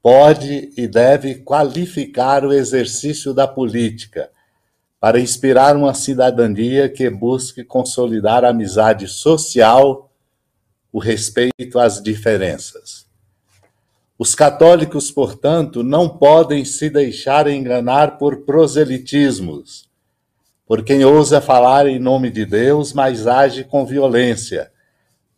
[0.00, 4.30] pode e deve qualificar o exercício da política
[5.00, 10.11] para inspirar uma cidadania que busque consolidar a amizade social,
[10.92, 13.06] o respeito às diferenças.
[14.18, 19.88] Os católicos, portanto, não podem se deixar enganar por proselitismos,
[20.66, 24.70] por quem ousa falar em nome de Deus, mas age com violência,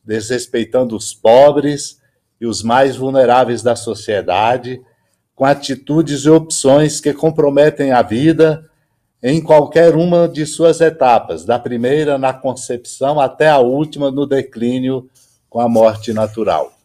[0.04, 1.98] desrespeitando os pobres
[2.40, 4.82] e os mais vulneráveis da sociedade,
[5.34, 8.68] com atitudes e opções que comprometem a vida
[9.22, 15.08] em qualquer uma de suas etapas, da primeira na concepção até a última no declínio
[15.54, 16.76] com a morte natural.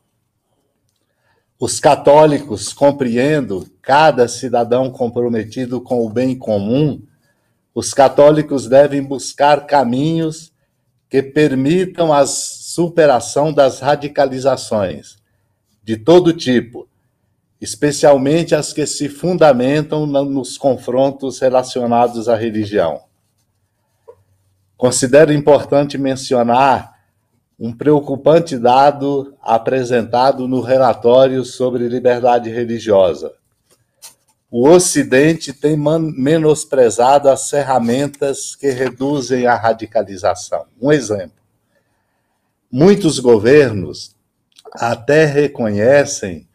[1.59, 7.01] Os católicos, compreendo cada cidadão comprometido com o bem comum,
[7.73, 10.53] os católicos devem buscar caminhos
[11.09, 15.17] que permitam a superação das radicalizações
[15.83, 16.87] de todo tipo,
[17.59, 23.01] especialmente as que se fundamentam nos confrontos relacionados à religião.
[24.77, 26.98] Considero importante mencionar
[27.59, 33.33] um preocupante dado apresentado no relatório sobre liberdade religiosa.
[34.49, 40.65] O Ocidente tem menosprezado as ferramentas que reduzem a radicalização.
[40.81, 41.37] Um exemplo:
[42.71, 44.15] muitos governos
[44.73, 46.47] até reconhecem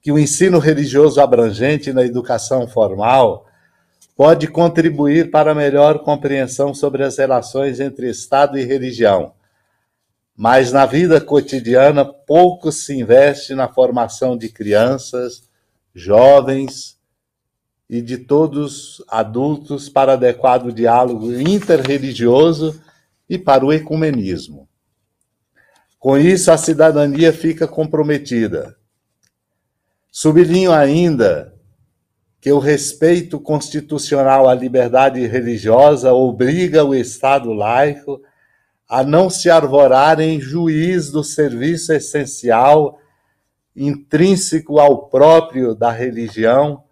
[0.00, 3.46] que o ensino religioso abrangente na educação formal
[4.16, 9.32] pode contribuir para melhor compreensão sobre as relações entre Estado e religião
[10.36, 15.48] mas na vida cotidiana pouco se investe na formação de crianças,
[15.94, 16.98] jovens
[17.88, 22.80] e de todos adultos para adequado diálogo interreligioso
[23.28, 24.68] e para o ecumenismo.
[25.98, 28.76] Com isso, a cidadania fica comprometida.
[30.10, 31.54] Sublinho ainda
[32.40, 38.33] que o respeito constitucional à liberdade religiosa obriga o Estado laico a
[39.02, 42.98] não se arvorar em juiz do serviço essencial,
[43.74, 46.84] intrínseco ao próprio da religião,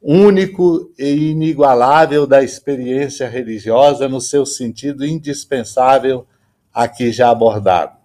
[0.00, 6.26] único e inigualável da experiência religiosa no seu sentido indispensável
[6.72, 7.96] aqui já abordado.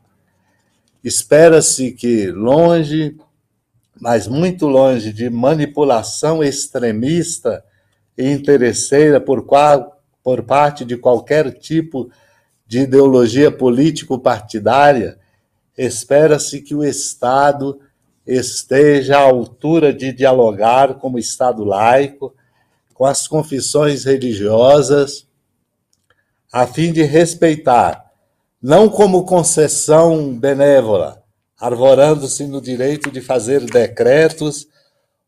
[1.03, 3.17] Espera-se que, longe,
[3.99, 7.63] mas muito longe de manipulação extremista
[8.17, 12.20] e interesseira por, qual, por parte de qualquer tipo de
[12.71, 15.19] de ideologia político-partidária,
[15.77, 17.81] espera-se que o Estado
[18.25, 22.33] esteja à altura de dialogar como Estado laico
[22.93, 25.27] com as confissões religiosas,
[26.49, 28.09] a fim de respeitar,
[28.61, 31.21] não como concessão benévola,
[31.59, 34.65] arvorando-se no direito de fazer decretos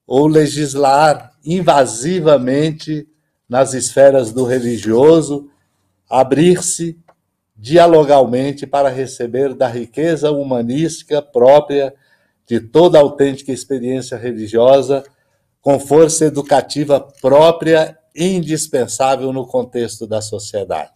[0.08, 3.06] ou legislar invasivamente
[3.50, 5.50] nas esferas do religioso,
[6.10, 7.03] abrir-se
[7.64, 11.94] dialogalmente para receber da riqueza humanística própria
[12.46, 15.02] de toda autêntica experiência religiosa,
[15.62, 20.92] com força educativa própria indispensável no contexto da sociedade.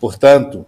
[0.00, 0.64] Portanto,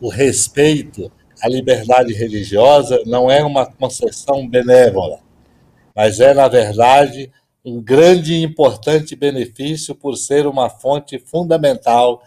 [0.00, 1.10] o respeito
[1.42, 5.18] à liberdade religiosa não é uma concessão benévola,
[5.92, 7.32] mas é, na verdade,
[7.64, 12.22] um grande e importante benefício por ser uma fonte fundamental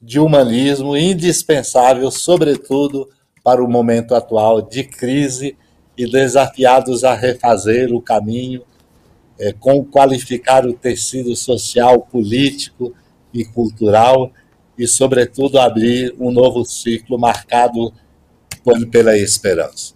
[0.00, 3.08] de humanismo indispensável, sobretudo
[3.42, 5.56] para o momento atual de crise
[5.96, 8.62] e desafiados a refazer o caminho
[9.38, 12.94] é, com qualificar o tecido social, político
[13.32, 14.30] e cultural
[14.78, 17.92] e, sobretudo, abrir um novo ciclo marcado
[18.90, 19.94] pela esperança.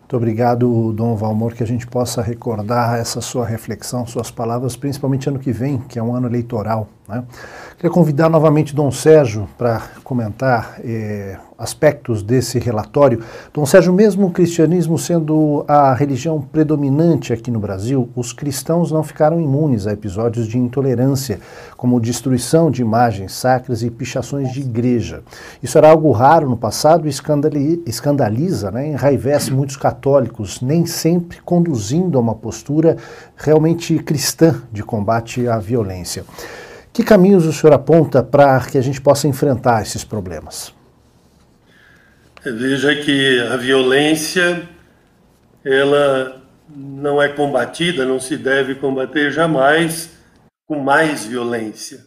[0.00, 5.28] Muito obrigado, Dom Valmor, que a gente possa recordar essa sua reflexão, suas palavras, principalmente
[5.28, 6.88] ano que vem, que é um ano eleitoral.
[7.10, 7.24] Né?
[7.76, 13.22] Queria convidar novamente Dom Sérgio para comentar eh, aspectos desse relatório.
[13.52, 19.02] Dom Sérgio, mesmo o cristianismo sendo a religião predominante aqui no Brasil, os cristãos não
[19.02, 21.40] ficaram imunes a episódios de intolerância,
[21.76, 25.22] como destruição de imagens sacras e pichações de igreja.
[25.62, 32.16] Isso era algo raro no passado e escandaliza, né, enraivece muitos católicos, nem sempre conduzindo
[32.16, 32.96] a uma postura
[33.36, 36.24] realmente cristã de combate à violência.
[37.00, 40.74] Que caminhos o senhor aponta para que a gente possa enfrentar esses problemas?
[42.44, 44.68] Veja que a violência,
[45.64, 50.10] ela não é combatida, não se deve combater jamais
[50.66, 52.04] com mais violência.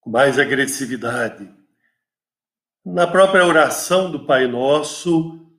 [0.00, 1.50] com mais agressividade.
[2.86, 5.50] Na própria oração do Pai Nosso,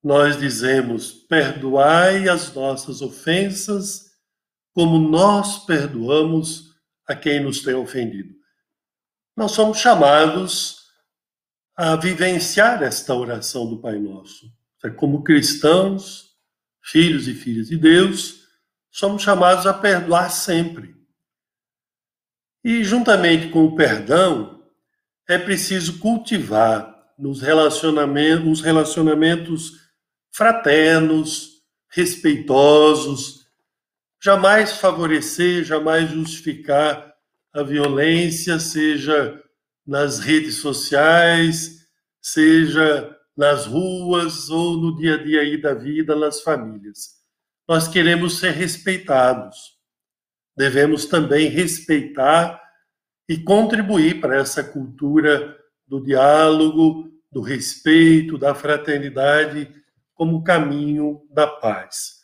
[0.00, 4.12] nós dizemos: perdoai as nossas ofensas,
[4.72, 6.69] como nós perdoamos
[7.10, 8.32] a quem nos tem ofendido.
[9.36, 10.84] Nós somos chamados
[11.76, 14.46] a vivenciar esta oração do Pai Nosso.
[14.96, 16.36] Como cristãos,
[16.80, 18.44] filhos e filhas de Deus,
[18.92, 20.94] somos chamados a perdoar sempre.
[22.62, 24.62] E, juntamente com o perdão,
[25.28, 29.72] é preciso cultivar nos relacionamentos, os relacionamentos
[30.30, 33.39] fraternos, respeitosos,
[34.22, 37.12] jamais favorecer, jamais justificar
[37.52, 39.42] a violência, seja
[39.86, 41.86] nas redes sociais,
[42.20, 47.20] seja nas ruas ou no dia a dia aí da vida, nas famílias.
[47.66, 49.56] Nós queremos ser respeitados.
[50.56, 52.60] Devemos também respeitar
[53.28, 55.56] e contribuir para essa cultura
[55.86, 59.72] do diálogo, do respeito, da fraternidade
[60.14, 62.19] como caminho da paz.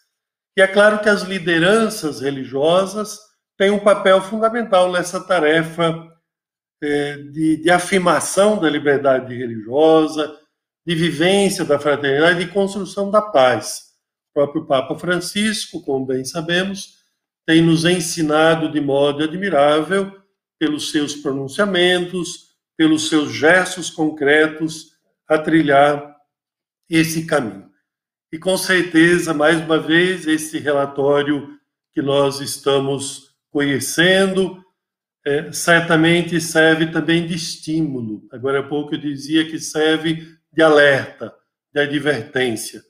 [0.56, 3.18] E é claro que as lideranças religiosas
[3.58, 6.10] têm um papel fundamental nessa tarefa
[6.82, 10.34] é, de, de afirmação da liberdade religiosa,
[10.86, 13.82] de vivência da fraternidade e construção da paz.
[14.30, 16.96] O próprio Papa Francisco, como bem sabemos,
[17.46, 20.12] tem nos ensinado de modo admirável,
[20.58, 24.92] pelos seus pronunciamentos, pelos seus gestos concretos,
[25.28, 26.16] a trilhar
[26.88, 27.70] esse caminho.
[28.36, 31.58] E com certeza, mais uma vez, esse relatório
[31.94, 34.62] que nós estamos conhecendo
[35.24, 38.28] é, certamente serve também de estímulo.
[38.30, 41.32] Agora há pouco eu dizia que serve de alerta,
[41.72, 42.82] de advertência.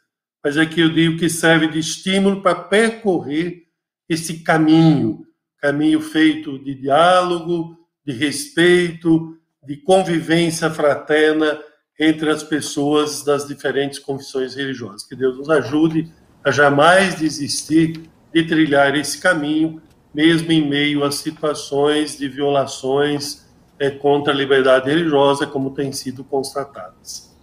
[0.43, 3.69] Mas aqui eu digo que serve de estímulo para percorrer
[4.09, 5.25] esse caminho
[5.61, 11.57] caminho feito de diálogo, de respeito, de convivência fraterna
[11.99, 15.05] entre as pessoas das diferentes confissões religiosas.
[15.05, 16.13] Que Deus nos ajude
[16.45, 19.81] a jamais desistir de trilhar esse caminho,
[20.15, 23.47] mesmo em meio a situações de violações
[23.79, 27.35] é, contra a liberdade religiosa, como têm sido constatadas.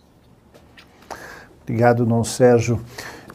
[1.64, 2.84] Obrigado, Dom Sérgio.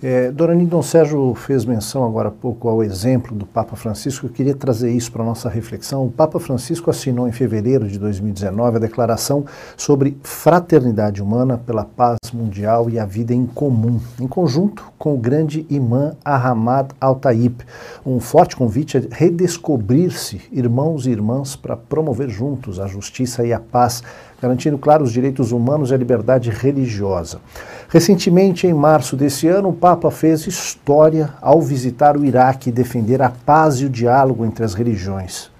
[0.01, 4.27] É, Dorani Dom Sérgio fez menção agora há pouco ao exemplo do Papa Francisco.
[4.27, 6.07] Eu queria trazer isso para a nossa reflexão.
[6.07, 9.45] O Papa Francisco assinou em fevereiro de 2019 a declaração
[9.77, 15.19] sobre fraternidade humana pela paz mundial e a vida em comum, em conjunto com o
[15.19, 17.61] grande imã Ahmad Al-Taib.
[18.07, 23.59] Um forte convite a redescobrir-se irmãos e irmãs para promover juntos a justiça e a
[23.59, 24.05] paz
[24.41, 27.41] garantindo, claro, os direitos humanos e a liberdade religiosa.
[27.89, 33.21] Recentemente, em março desse ano, o Papa fez história ao visitar o Iraque e defender
[33.21, 35.51] a paz e o diálogo entre as religiões.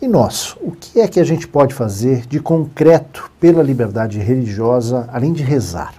[0.00, 5.08] E nós, o que é que a gente pode fazer de concreto pela liberdade religiosa,
[5.12, 5.94] além de rezar?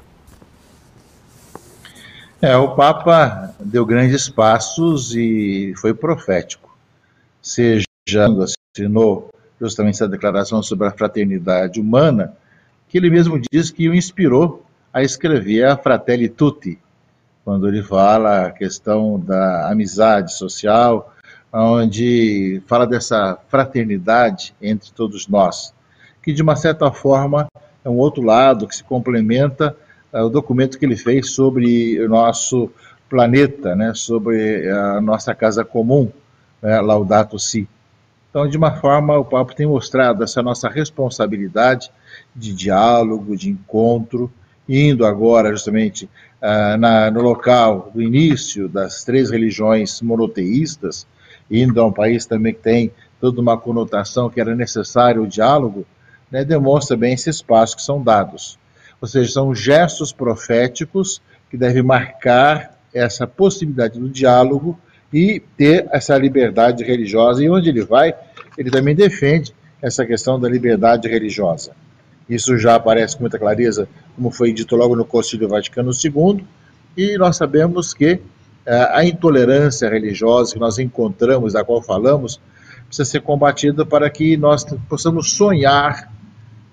[2.40, 6.78] É, o Papa deu grandes passos e foi profético.
[7.42, 7.88] Seja
[8.78, 9.30] assinou
[9.60, 12.34] justamente essa declaração sobre a fraternidade humana,
[12.88, 16.80] que ele mesmo diz que o inspirou a escrever a Fratelli Tutti,
[17.44, 21.14] quando ele fala a questão da amizade social,
[21.52, 25.74] onde fala dessa fraternidade entre todos nós,
[26.22, 27.48] que de uma certa forma
[27.84, 29.76] é um outro lado que se complementa
[30.12, 32.70] uh, o documento que ele fez sobre o nosso
[33.10, 36.12] planeta, né, sobre a nossa casa comum,
[36.62, 37.68] né, Laudato Si.
[38.30, 41.92] Então, de uma forma, o Papa tem mostrado essa nossa responsabilidade
[42.36, 44.32] de diálogo, de encontro,
[44.68, 46.10] indo agora justamente
[46.42, 51.08] uh, na, no local do início das três religiões monoteístas,
[51.50, 55.86] indo a um país também que tem toda uma conotação que era necessário o diálogo,
[56.30, 58.60] né, demonstra bem esses passos que são dados.
[59.02, 64.78] Ou seja, são gestos proféticos que devem marcar essa possibilidade do diálogo
[65.12, 67.44] e ter essa liberdade religiosa.
[67.44, 68.14] E onde ele vai,
[68.58, 71.72] ele também defende essa questão da liberdade religiosa.
[72.30, 76.44] Isso já aparece com muita clareza, como foi dito logo no Concílio Vaticano II,
[76.96, 78.20] e nós sabemos que uh,
[78.92, 82.40] a intolerância religiosa que nós encontramos, da qual falamos,
[82.88, 86.12] precisa ser combatida para que nós possamos sonhar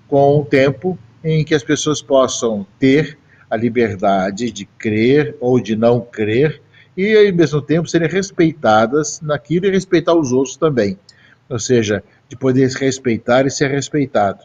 [0.07, 3.17] com o tempo em que as pessoas possam ter
[3.49, 6.61] a liberdade de crer ou de não crer
[6.97, 10.97] e, ao mesmo tempo, serem respeitadas naquilo e respeitar os outros também.
[11.49, 14.43] Ou seja, de poder se respeitar e ser respeitado.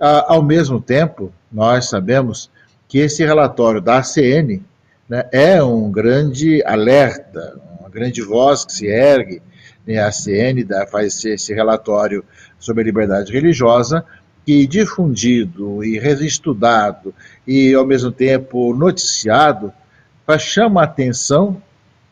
[0.00, 2.50] Ah, ao mesmo tempo, nós sabemos
[2.88, 4.62] que esse relatório da ACN
[5.08, 9.40] né, é um grande alerta, uma grande voz que se ergue
[9.86, 12.24] né, a ACN faz esse relatório
[12.58, 14.04] sobre a liberdade religiosa,
[14.44, 17.14] que difundido e estudado
[17.46, 19.72] e ao mesmo tempo noticiado,
[20.38, 21.62] chama a atenção,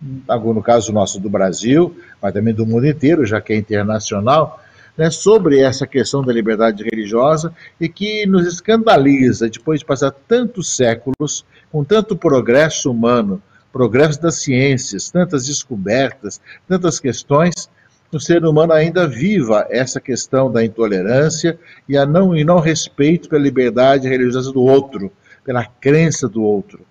[0.00, 4.60] no caso nosso do Brasil, mas também do mundo inteiro, já que é internacional,
[4.96, 10.76] né, sobre essa questão da liberdade religiosa e que nos escandaliza depois de passar tantos
[10.76, 13.42] séculos com tanto progresso humano,
[13.72, 17.68] progresso das ciências, tantas descobertas, tantas questões,
[18.12, 23.28] o ser humano ainda viva essa questão da intolerância e a não e não respeito
[23.28, 25.10] pela liberdade religiosa do outro,
[25.44, 26.86] pela crença do outro.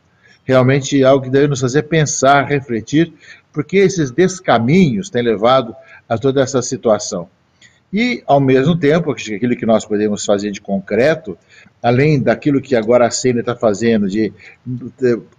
[0.46, 3.14] Realmente é algo que deve nos fazer pensar, refletir,
[3.52, 5.76] porque esses descaminhos têm levado
[6.08, 7.30] a toda essa situação.
[7.94, 11.38] E, ao mesmo tempo, aquilo que nós podemos fazer de concreto,
[11.82, 14.34] além daquilo que agora a CENA está fazendo, de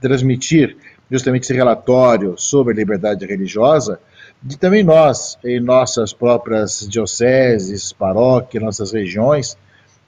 [0.00, 0.76] transmitir
[1.10, 3.98] justamente esse relatório sobre a liberdade religiosa,
[4.40, 9.56] de também nós, em nossas próprias dioceses, paróquias, nossas regiões,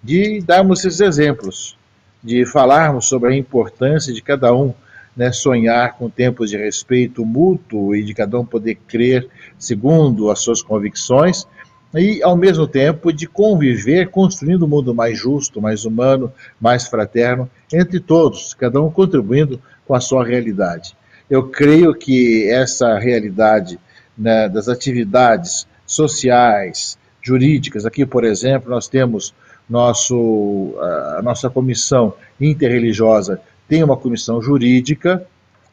[0.03, 1.76] de darmos esses exemplos,
[2.22, 4.72] de falarmos sobre a importância de cada um
[5.16, 9.26] né, sonhar com tempos de respeito mútuo e de cada um poder crer
[9.58, 11.46] segundo as suas convicções
[11.94, 17.48] e, ao mesmo tempo, de conviver construindo um mundo mais justo, mais humano, mais fraterno,
[17.72, 20.94] entre todos, cada um contribuindo com a sua realidade.
[21.30, 23.78] Eu creio que essa realidade
[24.16, 29.34] né, das atividades sociais, jurídicas, aqui, por exemplo, nós temos
[29.68, 30.74] nosso,
[31.18, 35.26] a nossa comissão interreligiosa tem uma comissão jurídica,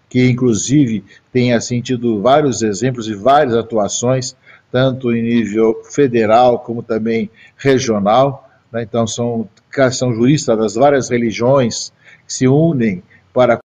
[0.10, 4.36] que inclusive tem assim, tido vários exemplos e várias atuações
[4.74, 8.50] tanto em nível federal como também regional.
[8.72, 8.82] Né?
[8.82, 9.48] Então, são,
[9.92, 11.94] são juristas das várias religiões
[12.26, 13.60] que se unem para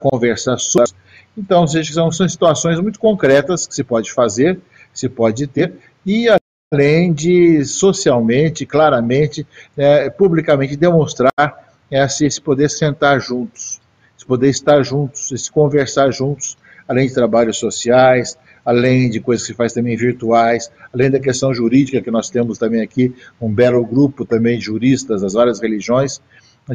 [0.00, 0.92] conversar sobre.
[1.36, 4.56] Então, são, são situações muito concretas que se pode fazer,
[4.90, 5.74] que se pode ter,
[6.06, 6.28] e
[6.72, 9.46] além de socialmente, claramente,
[9.76, 13.80] é, publicamente demonstrar esse, esse poder sentar juntos,
[14.16, 19.52] esse poder estar juntos, esse conversar juntos, além de trabalhos sociais, além de coisas que
[19.52, 23.84] se faz também virtuais, além da questão jurídica que nós temos também aqui, um belo
[23.84, 26.20] grupo também de juristas das várias religiões,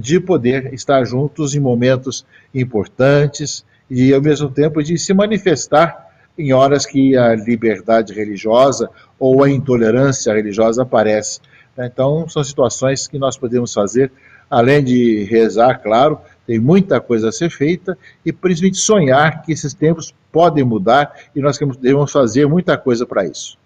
[0.01, 6.51] de poder estar juntos em momentos importantes e, ao mesmo tempo, de se manifestar em
[6.51, 8.89] horas que a liberdade religiosa
[9.19, 11.39] ou a intolerância religiosa aparece.
[11.77, 14.11] Então, são situações que nós podemos fazer,
[14.53, 19.73] além de rezar, claro, tem muita coisa a ser feita e principalmente sonhar que esses
[19.73, 23.57] tempos podem mudar e nós devemos fazer muita coisa para isso.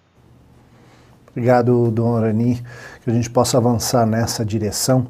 [1.32, 2.64] Obrigado, Dom Arani,
[3.04, 5.08] que a gente possa avançar nessa direção.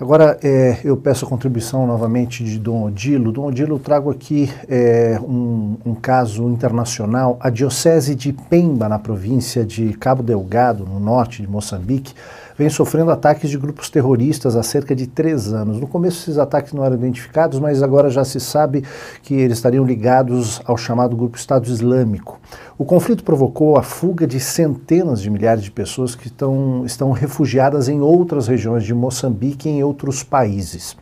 [0.00, 3.30] Agora é, eu peço a contribuição novamente de Dom Odilo.
[3.32, 7.38] Dom Odilo, trago aqui é, um, um, caso internacional.
[7.40, 12.14] A Diocese de Pemba, na província de Cabo Delgado, no norte de Moçambique,
[12.56, 15.80] vem sofrendo ataques de grupos terroristas há cerca de três anos.
[15.80, 18.84] No começo, esses ataques não eram identificados, mas agora já se sabe
[19.22, 22.40] que eles estariam ligados ao chamado Grupo Estado Islâmico.
[22.78, 27.88] O conflito provocou a fuga de centenas de milhares de pessoas que estão, estão refugiadas
[27.88, 30.96] em outras regiões de Moçambique e em outros países.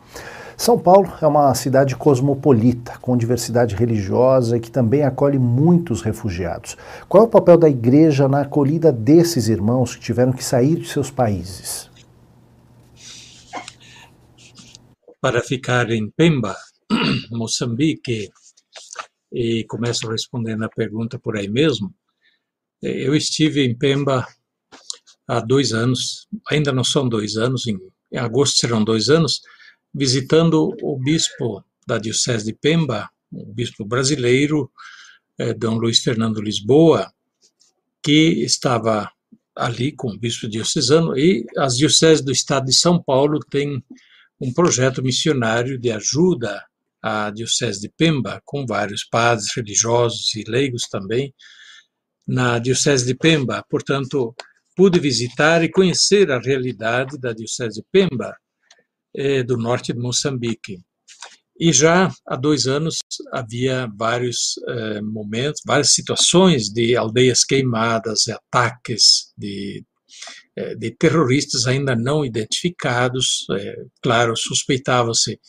[0.61, 6.77] São Paulo é uma cidade cosmopolita, com diversidade religiosa e que também acolhe muitos refugiados.
[7.09, 10.87] Qual é o papel da igreja na acolhida desses irmãos que tiveram que sair de
[10.87, 11.89] seus países?
[15.19, 16.55] Para ficar em Pemba,
[17.31, 18.29] Moçambique,
[19.33, 21.91] e começo respondendo a pergunta por aí mesmo,
[22.83, 24.27] eu estive em Pemba
[25.27, 27.79] há dois anos, ainda não são dois anos, em
[28.15, 29.41] agosto serão dois anos,
[29.93, 34.71] visitando o bispo da Diocese de Pemba, o bispo brasileiro,
[35.37, 37.11] eh, Dom Luiz Fernando Lisboa,
[38.03, 39.09] que estava
[39.55, 43.83] ali com o bispo diocesano, e as dioceses do estado de São Paulo têm
[44.39, 46.63] um projeto missionário de ajuda
[47.01, 51.33] à Diocese de Pemba, com vários padres religiosos e leigos também,
[52.27, 53.63] na Diocese de Pemba.
[53.69, 54.33] Portanto,
[54.75, 58.35] pude visitar e conhecer a realidade da Diocese de Pemba,
[59.15, 60.79] eh, do norte de Moçambique.
[61.59, 62.97] E já há dois anos
[63.31, 69.83] havia vários eh, momentos, várias situações de aldeias queimadas, ataques de,
[70.55, 73.45] eh, de terroristas ainda não identificados.
[74.01, 75.39] Claro, suspeitava-se,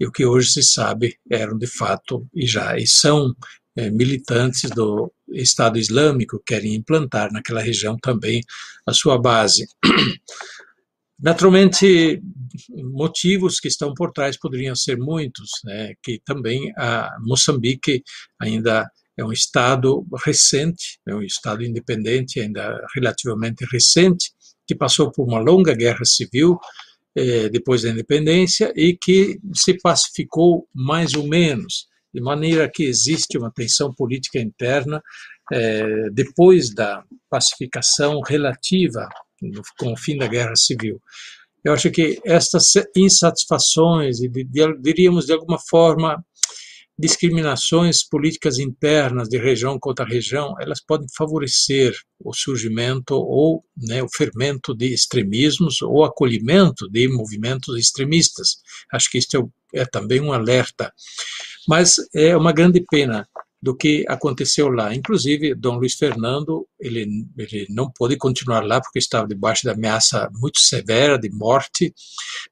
[0.00, 3.34] e o que hoje se sabe eram de fato, e já e são
[3.92, 8.42] militantes do Estado Islâmico, querem implantar naquela região também
[8.86, 9.66] a sua base.
[11.22, 12.20] Naturalmente,
[12.92, 18.02] motivos que estão por trás poderiam ser muitos, né, que também a Moçambique
[18.40, 24.32] ainda é um Estado recente, é um Estado independente, ainda relativamente recente,
[24.66, 26.58] que passou por uma longa guerra civil
[27.14, 33.38] eh, depois da independência e que se pacificou mais ou menos, de maneira que existe
[33.38, 35.00] uma tensão política interna
[35.52, 39.08] eh, depois da pacificação relativa
[39.78, 41.00] com o fim da guerra civil.
[41.64, 44.28] Eu acho que estas insatisfações e,
[44.80, 46.22] diríamos, de alguma forma,
[46.98, 54.08] discriminações políticas internas de região contra região, elas podem favorecer o surgimento ou né, o
[54.08, 58.56] fermento de extremismos ou acolhimento de movimentos extremistas.
[58.92, 60.92] Acho que isso é, é também um alerta.
[61.66, 63.26] Mas é uma grande pena
[63.62, 64.92] do que aconteceu lá.
[64.92, 70.28] Inclusive, Dom Luiz Fernando, ele, ele não pôde continuar lá porque estava debaixo da ameaça
[70.34, 71.94] muito severa de morte,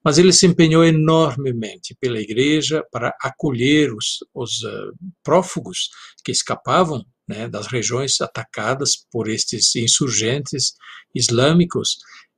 [0.05, 4.95] mas ele se empenhou enormemente pela igreja para acolher os, os uh,
[5.25, 5.91] prófugos
[6.25, 10.75] que escapavam né, das regiões atacadas por estes insurgentes
[11.13, 11.97] islâmicos.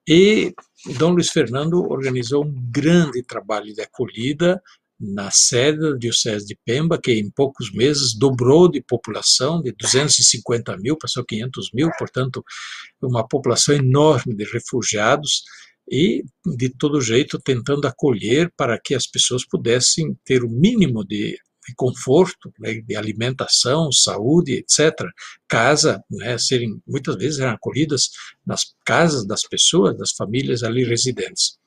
[0.08, 0.54] E
[0.98, 4.62] Dom Luiz Fernando organizou um grande trabalho de acolhida
[5.02, 10.76] na sede da Diocese de Pemba, que em poucos meses dobrou de população, de 250
[10.78, 12.44] mil, passou 500 mil, portanto,
[13.02, 15.42] uma população enorme de refugiados,
[15.90, 16.24] e
[16.56, 21.74] de todo jeito tentando acolher para que as pessoas pudessem ter o mínimo de, de
[21.76, 24.94] conforto, né, de alimentação, saúde, etc.
[25.48, 28.10] Casa, né, serem muitas vezes eram acolhidas
[28.46, 31.58] nas casas das pessoas, das famílias ali residentes.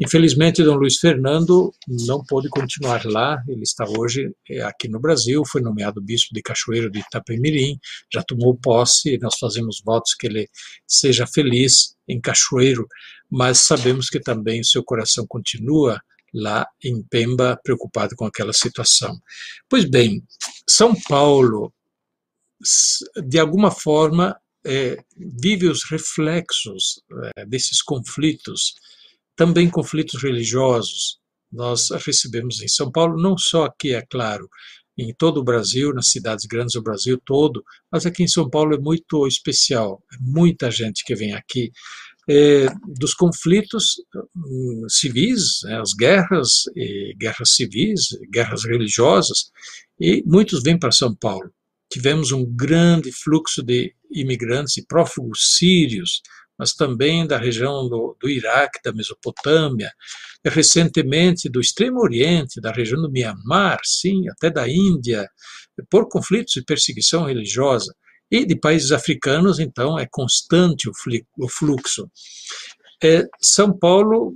[0.00, 1.72] Infelizmente, Dom Luiz Fernando
[2.06, 3.42] não pôde continuar lá.
[3.48, 7.78] Ele está hoje é, aqui no Brasil, foi nomeado bispo de Cachoeiro de Itapemirim,
[8.12, 10.48] já tomou posse nós fazemos votos que ele
[10.86, 12.86] seja feliz em Cachoeiro,
[13.30, 16.00] mas sabemos que também o seu coração continua
[16.32, 19.18] lá em Pemba, preocupado com aquela situação.
[19.68, 20.22] Pois bem,
[20.68, 21.72] São Paulo,
[23.26, 27.02] de alguma forma, é, vive os reflexos
[27.36, 28.74] é, desses conflitos
[29.38, 31.20] também conflitos religiosos.
[31.50, 34.48] Nós recebemos em São Paulo, não só aqui, é claro,
[34.98, 38.74] em todo o Brasil, nas cidades grandes do Brasil todo, mas aqui em São Paulo
[38.74, 40.02] é muito especial.
[40.12, 41.70] É muita gente que vem aqui.
[42.28, 42.66] É,
[42.98, 44.02] dos conflitos
[44.36, 46.64] hum, civis, né, as guerras,
[47.16, 49.50] guerras civis, guerras religiosas,
[49.98, 51.50] e muitos vêm para São Paulo.
[51.90, 56.20] Tivemos um grande fluxo de imigrantes e prófugos sírios,
[56.58, 59.92] mas também da região do, do Iraque, da Mesopotâmia,
[60.44, 65.28] e recentemente do Extremo Oriente, da região do Mianmar, sim, até da Índia,
[65.88, 67.94] por conflitos e perseguição religiosa.
[68.30, 70.90] E de países africanos, então, é constante
[71.38, 72.10] o fluxo.
[73.02, 74.34] É, São Paulo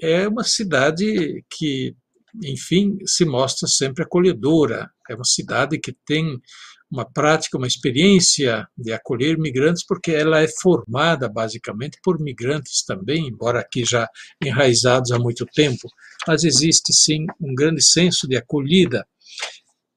[0.00, 1.94] é uma cidade que,
[2.42, 4.90] enfim, se mostra sempre acolhedora.
[5.08, 6.40] É uma cidade que tem
[6.92, 13.28] uma prática, uma experiência de acolher migrantes, porque ela é formada basicamente por migrantes também,
[13.28, 14.06] embora aqui já
[14.44, 15.88] enraizados há muito tempo,
[16.28, 19.06] mas existe sim um grande senso de acolhida.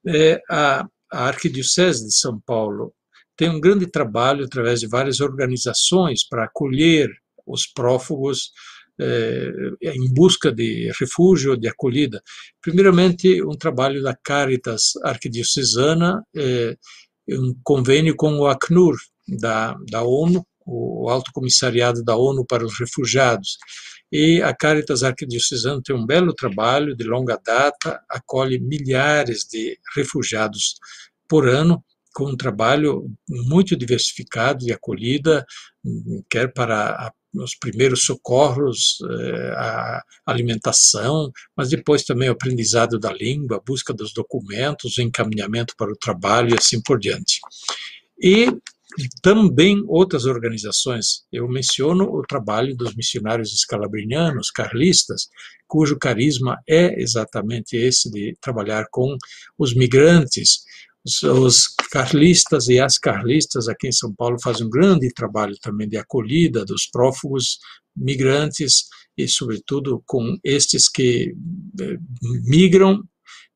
[0.08, 2.94] É, a, a Arquidiocese de São Paulo
[3.36, 7.10] tem um grande trabalho através de várias organizações para acolher
[7.46, 8.52] os prófugos
[9.00, 12.22] é, em busca de refúgio, de acolhida.
[12.62, 16.76] Primeiramente, um trabalho da Caritas Arquidiocesana, é,
[17.30, 18.96] um convênio com o Acnur,
[19.28, 23.58] da, da ONU, o Alto Comissariado da ONU para os Refugiados.
[24.12, 30.76] E a Caritas Arquidiocesana tem um belo trabalho de longa data, acolhe milhares de refugiados
[31.28, 31.84] por ano,
[32.14, 35.46] com um trabalho muito diversificado de acolhida,
[36.30, 43.12] quer para a os primeiros socorros, eh, a alimentação, mas depois também o aprendizado da
[43.14, 47.40] língua, a busca dos documentos, o encaminhamento para o trabalho e assim por diante.
[48.22, 48.48] E
[49.22, 51.26] também outras organizações.
[51.32, 55.28] Eu menciono o trabalho dos missionários escalabrinianos, carlistas,
[55.68, 59.18] cujo carisma é exatamente esse de trabalhar com
[59.58, 60.64] os migrantes,
[61.06, 65.98] os, carlistas e as carlistas aqui em São Paulo fazem um grande trabalho também de
[65.98, 67.60] acolhida dos prófugos
[67.96, 68.86] migrantes
[69.18, 71.34] e, sobretudo, com estes que
[71.80, 71.98] eh,
[72.44, 73.02] migram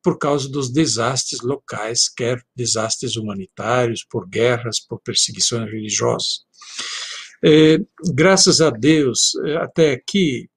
[0.02, 6.44] por causa dos desastres locais, quer desastres humanitários, por guerras, por perseguições religiosas.
[7.44, 7.78] É,
[8.14, 10.48] graças a Deus, eh, até aqui,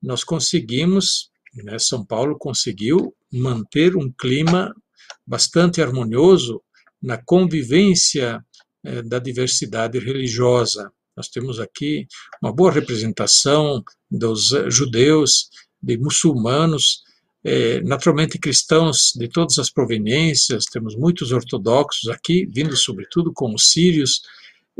[0.00, 1.30] nós conseguimos,
[1.64, 4.72] né, São Paulo conseguiu manter um clima
[5.26, 6.62] bastante harmonioso
[7.00, 8.44] na convivência
[8.84, 10.92] eh, da diversidade religiosa.
[11.16, 12.06] Nós temos aqui
[12.42, 15.48] uma boa representação dos judeus,
[15.82, 17.02] de muçulmanos,
[17.44, 23.70] é, naturalmente cristãos de todas as proveniências, temos muitos ortodoxos aqui, vindo sobretudo com os
[23.70, 24.22] sírios,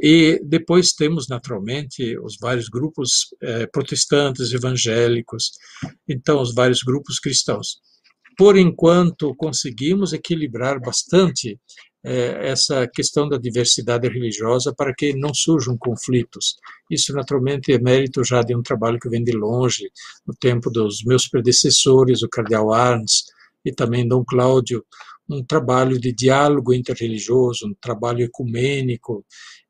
[0.00, 3.34] e depois temos naturalmente os vários grupos
[3.72, 5.52] protestantes, evangélicos,
[6.08, 7.80] então os vários grupos cristãos.
[8.36, 11.58] Por enquanto, conseguimos equilibrar bastante
[12.04, 16.56] é, essa questão da diversidade religiosa para que não surjam conflitos.
[16.90, 19.90] Isso, naturalmente, é mérito já de um trabalho que vem de longe,
[20.26, 23.24] no tempo dos meus predecessores, o cardeal Arns
[23.64, 24.84] e também Dom Cláudio,
[25.30, 29.24] um trabalho de diálogo interreligioso, um trabalho ecumênico,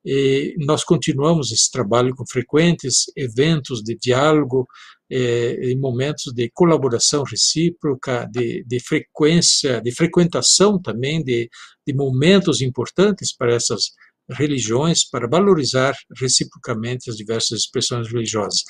[0.04, 4.66] e nós continuamos esse trabalho com frequentes eventos de diálogo,
[5.14, 11.50] eh, em momentos de colaboração recíproca, de, de frequência, de frequentação também de,
[11.86, 13.90] de momentos importantes para essas
[14.30, 18.62] religiões, para valorizar reciprocamente as diversas expressões religiosas.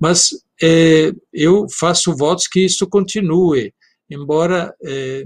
[0.00, 0.30] Mas
[0.62, 3.74] eh, eu faço votos que isso continue,
[4.08, 5.24] embora eh,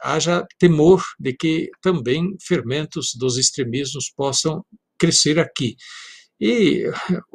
[0.00, 4.64] haja temor de que também fermentos dos extremismos possam
[4.96, 5.76] crescer aqui.
[6.40, 6.84] E,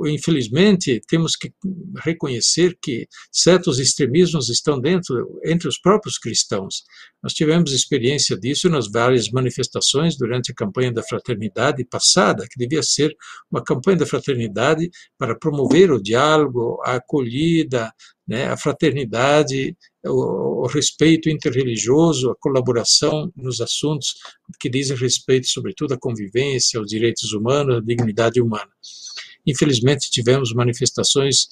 [0.06, 1.52] infelizmente, temos que
[1.98, 6.84] reconhecer que certos extremismos estão dentro, entre os próprios cristãos.
[7.24, 12.84] Nós tivemos experiência disso nas várias manifestações durante a campanha da fraternidade passada, que devia
[12.84, 13.16] ser
[13.50, 17.90] uma campanha da fraternidade para promover o diálogo, a acolhida,
[18.28, 24.16] né, a fraternidade, o, o, respeito interreligioso, a colaboração nos assuntos
[24.60, 28.72] que dizem respeito, sobretudo, à convivência, aos direitos humanos, à dignidade humana.
[29.46, 31.48] Infelizmente, tivemos manifestações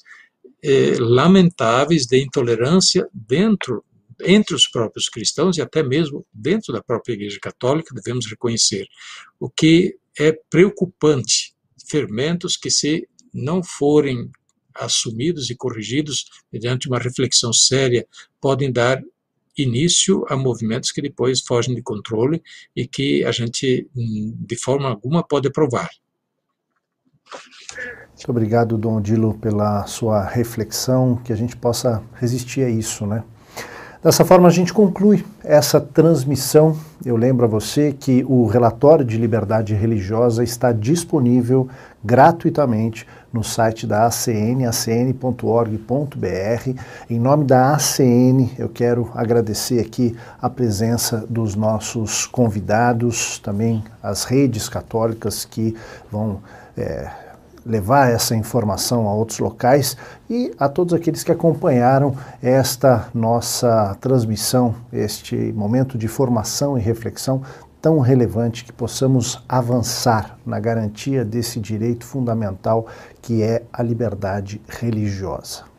[0.62, 3.84] eh, lamentáveis de intolerância dentro
[4.24, 8.86] entre os próprios cristãos e até mesmo dentro da própria Igreja Católica, devemos reconhecer,
[9.38, 11.54] o que é preocupante,
[11.88, 14.30] fermentos que se não forem
[14.74, 18.06] assumidos e corrigidos mediante uma reflexão séria,
[18.40, 19.02] podem dar
[19.56, 22.42] início a movimentos que depois fogem de controle
[22.74, 25.90] e que a gente, hum, de forma alguma, pode aprovar.
[28.08, 33.24] Muito obrigado, Dom Odilo, pela sua reflexão, que a gente possa resistir a isso, né?
[34.02, 36.76] Dessa forma, a gente conclui essa transmissão.
[37.04, 41.68] Eu lembro a você que o relatório de liberdade religiosa está disponível
[42.02, 45.86] gratuitamente no site da ACN, acn.org.br.
[47.08, 54.24] Em nome da ACN, eu quero agradecer aqui a presença dos nossos convidados, também as
[54.24, 55.76] redes católicas que
[56.10, 56.40] vão.
[56.76, 57.31] É,
[57.64, 59.96] levar essa informação a outros locais
[60.28, 67.42] e a todos aqueles que acompanharam esta nossa transmissão, este momento de formação e reflexão
[67.80, 72.86] tão relevante que possamos avançar na garantia desse direito fundamental
[73.20, 75.71] que é a liberdade religiosa.